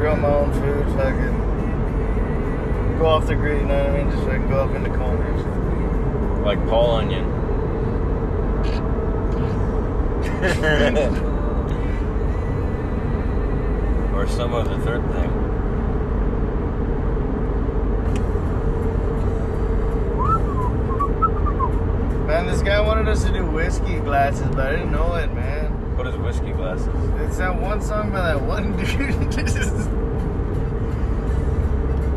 grow 0.00 0.16
my 0.16 0.28
own 0.28 0.52
food, 0.52 0.86
fucking 0.96 2.98
go 2.98 3.06
off 3.06 3.26
the 3.26 3.34
grid, 3.34 3.60
you 3.60 3.66
know 3.68 3.78
what 3.78 3.86
I 3.86 4.02
mean? 4.02 4.10
Just 4.10 4.24
fucking 4.24 4.48
go 4.48 4.60
up 4.60 4.74
in 4.74 4.82
the 4.82 4.90
corners. 4.90 5.44
Like 6.44 6.66
Paul 6.66 6.96
Onion. 6.96 7.24
or 14.14 14.26
some 14.26 14.52
other 14.52 14.78
third 14.80 15.02
thing. 15.12 15.30
Man, 22.26 22.46
this 22.46 22.62
guy 22.62 22.80
wanted 22.80 23.08
us 23.08 23.22
to 23.24 23.32
do 23.32 23.46
whiskey 23.46 24.00
glasses, 24.00 24.48
but 24.48 24.66
I 24.66 24.70
didn't 24.72 24.90
know 24.90 25.14
it, 25.14 25.32
man. 25.32 25.55
What 26.06 26.14
is 26.14 26.20
whiskey 26.20 26.52
glasses? 26.52 26.86
It's 27.22 27.38
that 27.38 27.60
one 27.60 27.82
song 27.82 28.12
by 28.12 28.20
that 28.20 28.40
one 28.40 28.76
dude. 28.76 28.86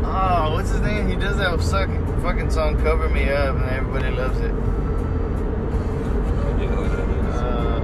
oh, 0.04 0.52
what's 0.52 0.70
his 0.70 0.80
name? 0.80 1.08
He 1.08 1.16
does 1.16 1.38
that 1.38 1.58
fucking 2.22 2.50
song 2.50 2.80
"Cover 2.82 3.08
Me 3.08 3.28
Up" 3.30 3.56
and 3.56 3.68
everybody 3.70 4.10
loves 4.14 4.38
it. 4.38 4.52
Yeah, 6.60 6.76
what 6.76 6.92
that 6.92 7.08
is. 7.08 7.34
Uh, 7.34 7.80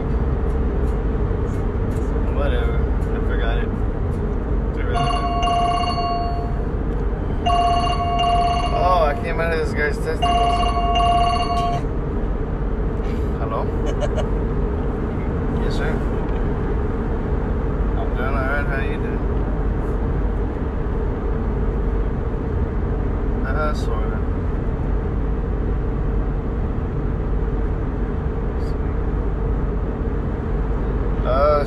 whatever. 2.37 2.77
I 2.77 3.21
forgot 3.29 3.59
it. 3.59 3.69
It's 4.69 4.79
irrelevant. 4.79 5.27
Oh, 8.79 9.03
I 9.07 9.15
came 9.25 9.41
out 9.41 9.53
of 9.53 9.59
this 9.59 9.73
guy's 9.75 9.97
testicles. 9.97 10.23
Hello? 13.41 13.65
yes, 15.65 15.75
sir. 15.77 15.91
I'm 17.99 18.09
doing 18.17 18.29
alright. 18.29 18.67
How 18.67 18.81
you 18.83 18.99
doing? 18.99 19.23
Uh, 31.27 31.65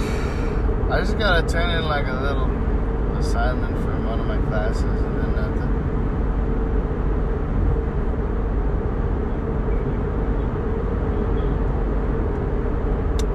I 0.89 0.99
just 1.01 1.19
gotta 1.19 1.47
turn 1.47 1.69
in 1.69 1.83
like 1.85 2.07
a 2.07 2.13
little 2.13 2.49
assignment 3.17 3.77
for 3.83 3.91
one 4.07 4.19
of 4.19 4.25
my 4.25 4.37
classes 4.47 4.83
and 4.83 5.21
then 5.21 5.35
nothing. 5.35 5.69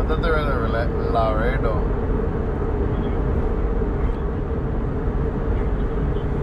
I 0.00 0.08
thought 0.08 0.20
they 0.20 0.30
were 0.30 0.38
in 0.38 1.12
Laredo. 1.12 1.74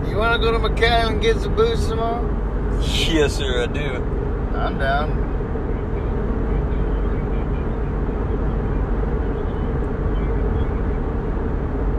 You 0.07 0.17
wanna 0.17 0.30
go 0.41 0.51
to 0.51 0.57
McAllen 0.57 1.11
and 1.11 1.21
get 1.21 1.39
some 1.39 1.55
booze 1.55 1.87
tomorrow? 1.87 2.27
Yes, 2.81 3.35
sir, 3.35 3.63
I 3.63 3.67
do. 3.67 3.95
I'm 4.57 4.79
down. 4.79 5.11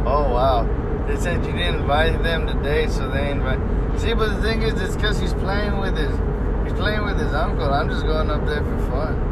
Oh 0.04 0.32
wow. 0.32 0.66
They 1.06 1.16
said 1.16 1.44
you 1.46 1.52
didn't 1.52 1.82
invite 1.82 2.20
them 2.22 2.48
today, 2.48 2.88
so 2.88 3.08
they 3.08 3.30
invite. 3.30 3.60
See, 4.00 4.12
but 4.14 4.34
the 4.34 4.42
thing 4.42 4.62
is, 4.62 4.80
it's 4.80 4.96
because 4.96 5.20
he's 5.20 5.34
playing 5.34 5.78
with 5.78 5.96
his, 5.96 6.10
he's 6.64 6.72
playing 6.78 7.04
with 7.04 7.20
his 7.20 7.32
uncle. 7.32 7.72
I'm 7.72 7.88
just 7.88 8.04
going 8.04 8.28
up 8.28 8.44
there 8.46 8.64
for 8.64 8.78
fun. 8.90 9.28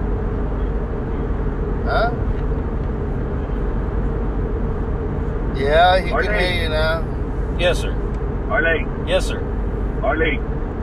Huh? 1.85 2.11
Yeah, 5.57 6.01
he 6.01 6.11
can 6.11 6.39
hear 6.39 6.63
you 6.63 6.69
now. 6.69 7.57
Yes, 7.59 7.81
sir. 7.81 7.93
Arley, 8.51 8.85
Yes, 9.11 9.27
sir. 9.27 9.41
Arley. 10.05 10.39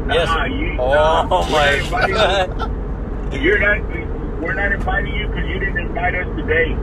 Yes. 0.10 0.28
Sir. 0.28 0.48
you, 0.48 0.76
oh 0.82 1.48
my 1.50 1.50
we're 1.50 1.80
not 1.80 1.80
inviting 1.80 2.16
god. 2.16 3.34
you. 3.34 3.40
You're 3.40 3.60
not. 3.60 4.42
We're 4.42 4.54
not 4.54 4.72
inviting 4.74 5.16
you 5.16 5.28
because 5.28 5.48
you 5.48 5.60
didn't 5.60 5.78
invite 5.78 6.14
us 6.14 6.28
today. 6.36 6.74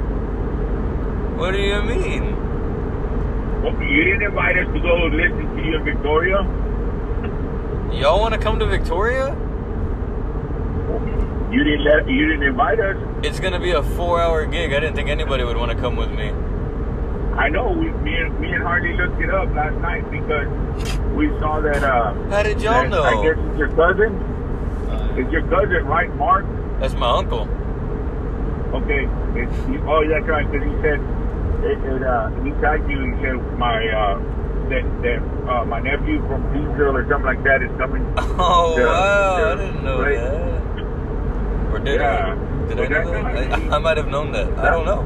What 1.37 1.51
do 1.51 1.59
you 1.59 1.83
mean? 1.83 2.33
Well, 3.63 3.79
you 3.83 4.05
didn't 4.05 4.23
invite 4.23 4.57
us 4.57 4.73
to 4.73 4.81
go 4.81 4.95
listen 5.13 5.55
to 5.55 5.63
you 5.63 5.77
in 5.77 5.85
Victoria. 5.85 6.39
Y'all 7.93 8.21
want 8.21 8.33
to 8.33 8.41
come 8.41 8.59
to 8.59 8.67
Victoria? 8.67 9.37
You 11.53 11.63
didn't 11.63 11.85
let. 11.85 12.09
You 12.09 12.27
didn't 12.27 12.45
invite 12.45 12.81
us. 12.81 12.97
It's 13.23 13.39
gonna 13.39 13.61
be 13.61 13.73
a 13.73 13.83
four-hour 13.83 14.47
gig. 14.47 14.73
I 14.73 14.81
didn't 14.81 14.97
think 14.97 15.11
anybody 15.11 15.45
would 15.45 15.59
want 15.59 15.73
to 15.73 15.77
come 15.77 15.97
with 15.97 16.11
me. 16.11 16.33
I 17.37 17.49
know. 17.49 17.71
We, 17.73 17.91
me 17.91 18.15
and 18.17 18.39
me 18.41 18.53
and 18.53 18.63
Hardy 18.63 18.93
looked 18.95 19.21
it 19.21 19.31
up 19.31 19.49
last 19.55 19.77
night 19.79 20.09
because 20.11 20.47
we 21.15 21.29
saw 21.41 21.61
that. 21.61 21.83
Uh, 21.83 22.15
How 22.31 22.43
did 22.43 22.61
y'all 22.63 22.83
that- 22.83 22.91
know? 22.91 23.03
I 23.03 23.23
guess 23.23 23.37
it's 23.39 23.59
your 23.59 23.69
cousin. 23.75 24.15
Uh, 24.91 25.15
It's 25.17 25.31
your 25.33 25.43
cousin, 25.49 25.85
right, 25.87 26.15
Mark? 26.17 26.45
That's 26.81 26.95
my 26.95 27.11
uncle. 27.11 27.49
Okay. 28.75 29.07
It's, 29.41 29.55
oh, 29.87 30.03
that's 30.09 30.27
right. 30.27 30.51
Because 30.51 30.67
he 30.67 30.75
said 30.83 31.01
it, 31.65 31.79
it, 31.85 32.03
uh, 32.03 32.31
he 32.43 32.51
tagged 32.63 32.89
you. 32.91 32.99
He 33.15 33.23
said 33.23 33.35
my 33.59 33.79
uh, 33.89 34.19
that 34.71 34.85
that 35.03 35.21
uh, 35.51 35.65
my 35.65 35.81
nephew 35.81 36.19
from 36.29 36.43
Peaceville 36.53 36.95
or 36.95 37.07
something 37.09 37.27
like 37.27 37.43
that 37.45 37.63
is 37.63 37.71
coming. 37.79 38.03
Oh 38.37 38.75
Yeah, 38.79 38.87
wow! 38.87 39.39
yeah, 39.39 39.53
I 39.53 39.57
didn't 39.57 39.85
know 39.85 40.01
right. 40.03 40.19
that. 40.19 41.73
Or 41.75 41.79
did 41.79 42.01
Yeah. 42.01 42.35
I? 42.35 42.69
Did 42.69 42.81
I 42.81 42.89
know 42.89 43.13
that 43.13 43.51
that? 43.51 43.71
I, 43.73 43.75
I 43.77 43.79
might 43.79 43.97
have 43.97 44.09
known 44.09 44.33
that. 44.33 44.49
I 44.59 44.71
don't 44.71 44.85
know. 44.87 45.03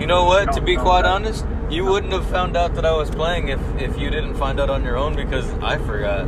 You 0.00 0.06
know 0.06 0.24
what? 0.24 0.52
to 0.52 0.60
be 0.60 0.76
quite 0.76 1.02
that- 1.02 1.10
honest, 1.14 1.44
you 1.70 1.84
wouldn't 1.84 2.12
have 2.12 2.26
found 2.26 2.56
out 2.56 2.74
that 2.76 2.84
I 2.86 2.96
was 2.96 3.10
playing 3.10 3.48
if 3.48 3.60
if 3.80 3.98
you 3.98 4.10
didn't 4.10 4.34
find 4.34 4.58
out 4.60 4.70
on 4.70 4.84
your 4.84 4.96
own 4.96 5.14
because 5.16 5.50
I 5.62 5.76
forgot. 5.78 6.26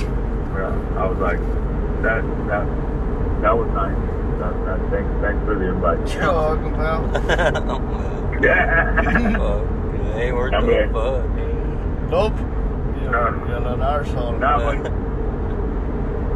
Yeah, 0.00 0.98
I 0.98 1.06
was 1.06 1.18
like, 1.18 1.38
that 2.02 2.22
that 2.48 2.66
that 3.42 3.56
was 3.56 3.68
nice. 3.72 3.96
That, 4.40 4.54
that, 4.66 4.90
thanks, 4.90 5.10
thanks 5.20 5.44
for 5.44 5.54
the 5.58 5.68
invite. 5.68 6.14
You're 6.14 6.32
welcome, 6.32 6.74
pal. 6.74 7.02
Oh, 8.34 8.38
yeah. 8.42 9.02
Fuck. 9.38 9.62
It 10.16 10.16
ain't 10.24 10.34
worth 10.36 10.52
I'm 10.54 10.66
the 10.66 10.82
in. 10.82 10.92
fuck. 10.92 11.24
Nope. 12.10 12.34
You're, 13.00 13.10
No. 13.12 13.18
Uh, 13.22 13.46
you're 13.46 13.68
an 13.68 13.80
arsehole. 13.80 14.38
Now, 14.40 14.64
like, 14.64 14.82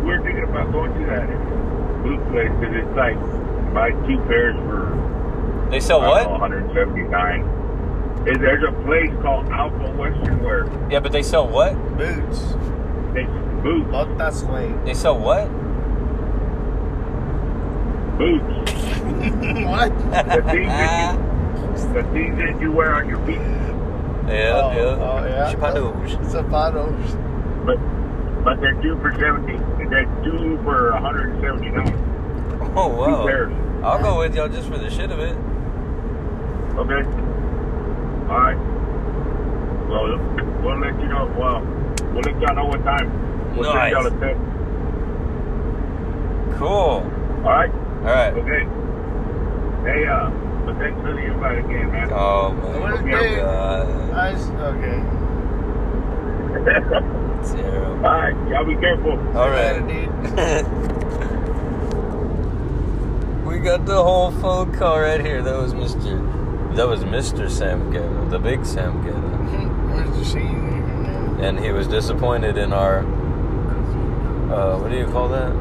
we're 0.05 0.22
thinking 0.22 0.45
about 0.45 0.70
going 0.70 0.93
to 0.95 1.07
that 1.07 1.28
uh, 1.28 2.03
boot 2.05 2.20
place 2.30 2.53
because 2.61 2.76
it's 2.76 2.97
like 2.97 3.18
buy 3.74 3.91
two 4.07 4.18
pairs 4.28 4.55
for 4.68 4.87
They 5.71 5.81
sell 5.81 6.01
I 6.01 6.25
don't 6.25 6.25
know, 6.25 6.39
what? 6.39 6.51
179. 6.51 8.29
Is 8.29 8.39
there's 8.39 8.64
a 8.64 8.73
place 8.85 9.11
called 9.23 9.47
Alpha 9.49 9.97
Western 9.97 10.43
Wear. 10.43 10.67
Yeah, 10.91 11.01
but 11.01 11.12
they 11.12 11.23
sell 11.23 11.47
what? 11.47 11.75
Boots. 11.97 12.41
They 13.14 13.25
boots, 13.62 13.89
Botas, 13.91 14.43
güey. 14.45 14.85
They 14.85 14.95
sell 14.95 15.19
what? 15.19 15.49
boots. 18.17 18.45
what? 19.67 19.93
The 20.11 20.43
things 20.51 20.69
that 20.69 21.14
you, 21.14 21.93
the 21.93 22.03
things 22.12 22.39
that 22.39 22.61
you 22.61 22.73
wear 22.73 22.95
on 22.95 23.09
your 23.09 23.25
feet. 23.27 23.37
Yeah, 23.37 24.61
oh, 24.61 24.73
yeah. 24.73 24.83
Oh, 24.99 25.25
yeah. 25.27 25.53
Chapados. 25.53 25.95
Zapatos. 26.31 27.67
But 27.67 27.79
but 28.45 28.61
they're 28.61 28.81
two 28.81 28.99
for 29.01 29.12
70. 29.12 29.57
They're 29.91 30.05
two 30.25 30.59
for 30.64 30.93
179. 30.93 32.73
Oh 32.77 32.89
wow. 32.89 33.27
I'll 33.85 34.03
go 34.03 34.19
with 34.19 34.35
y'all 34.35 34.49
just 34.49 34.69
for 34.69 34.79
the 34.79 34.91
shit 34.91 35.11
of 35.11 35.19
it. 35.19 35.37
Okay. 36.77 37.03
All 38.29 38.39
right. 38.39 38.59
Well, 39.89 40.05
we'll 40.62 40.79
let 40.81 40.95
you 41.01 41.09
know. 41.09 41.24
Well, 41.39 41.61
we'll 42.12 42.22
let 42.22 42.39
y'all 42.41 42.55
know 42.55 42.66
what 42.66 42.83
time. 42.85 43.09
We'll 43.57 43.72
Nice. 43.72 43.93
send 43.93 43.93
y'all 43.93 44.07
a 44.07 44.11
text. 44.20 44.43
Cool. 46.59 46.68
All 46.68 47.03
right. 47.53 47.70
All 47.72 48.05
right. 48.05 48.35
Okay. 48.35 48.64
Hey, 49.91 50.07
uh, 50.07 50.31
but 50.66 50.77
thanks 50.79 51.01
for 51.01 51.12
the 51.12 51.18
invite 51.24 51.59
again, 51.59 51.91
man. 51.93 52.11
Oh 52.12 52.51
What 52.81 52.93
is 52.95 53.01
my 53.01 53.20
big? 53.20 53.37
god. 53.39 53.89
Nice. 54.11 54.49
Okay. 54.49 55.01
Zero. 57.47 57.95
All 57.97 58.03
right. 58.03 58.35
Y'all 58.51 58.64
be 58.64 58.74
careful. 58.77 59.12
All 59.37 59.49
Later, 59.49 59.81
right. 59.81 59.87
dude. 59.87 60.11
we 63.47 63.59
got 63.61 63.85
the 63.87 64.03
whole 64.03 64.31
phone 64.33 64.72
call 64.74 64.99
right 65.01 65.20
here. 65.20 65.41
That 65.43 65.57
was 65.57 65.72
Mr. 65.74 66.18
That 66.77 66.87
was 66.89 67.05
Mr. 67.05 67.51
Sam 67.51 67.91
Getta, 67.91 68.27
the 68.29 68.39
big 68.39 68.66
Sam 68.66 69.03
Getta. 69.03 69.16
Where's 69.16 70.11
the 70.18 70.24
scene? 70.27 71.41
And 71.41 71.59
he 71.59 71.72
was 71.72 71.89
disappointed 71.89 72.59
in 72.59 72.74
our 72.74 72.99
uh, 74.53 74.79
what 74.79 74.91
do 74.91 74.99
you 74.99 75.07
call 75.07 75.31
that? 75.31 75.53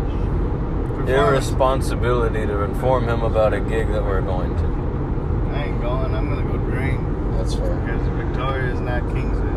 Irresponsibility 1.08 2.46
to 2.46 2.64
inform 2.64 3.08
him 3.08 3.22
about 3.22 3.54
a 3.54 3.62
gig 3.62 3.88
that 3.94 4.04
we're 4.04 4.20
going 4.20 4.58
to. 4.58 5.56
I 5.56 5.64
ain't 5.68 5.82
going. 5.82 6.14
I'm 6.14 6.28
gonna 6.28 6.52
go 6.52 6.58
drink. 6.70 7.00
That's 7.38 7.56
fair. 7.56 7.74
Because 7.78 8.08
Victoria 8.10 8.74
is 8.74 8.82
not 8.82 9.02
Kingsville. 9.04 9.56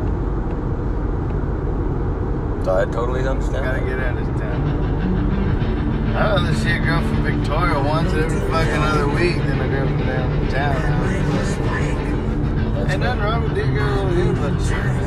I 2.68 2.84
totally 2.92 3.26
understand. 3.26 3.64
Gotta 3.64 3.80
get 3.80 3.98
out 3.98 4.16
of 4.16 4.26
town. 4.40 6.14
I'd 6.14 6.34
rather 6.36 6.54
see 6.54 6.70
a 6.70 6.78
girl 6.78 7.00
from 7.00 7.24
Victoria 7.24 7.80
once 7.82 8.12
every 8.12 8.40
fucking 8.48 8.82
other 8.82 9.08
week 9.08 9.38
than 9.38 9.60
a 9.60 9.68
girl 9.68 9.88
from 9.88 10.48
down 10.50 11.27
Ain't 12.90 13.00
nothing 13.00 13.20
wrong 13.20 13.42
with 13.42 13.54
here, 14.14 14.32
but. 14.32 14.97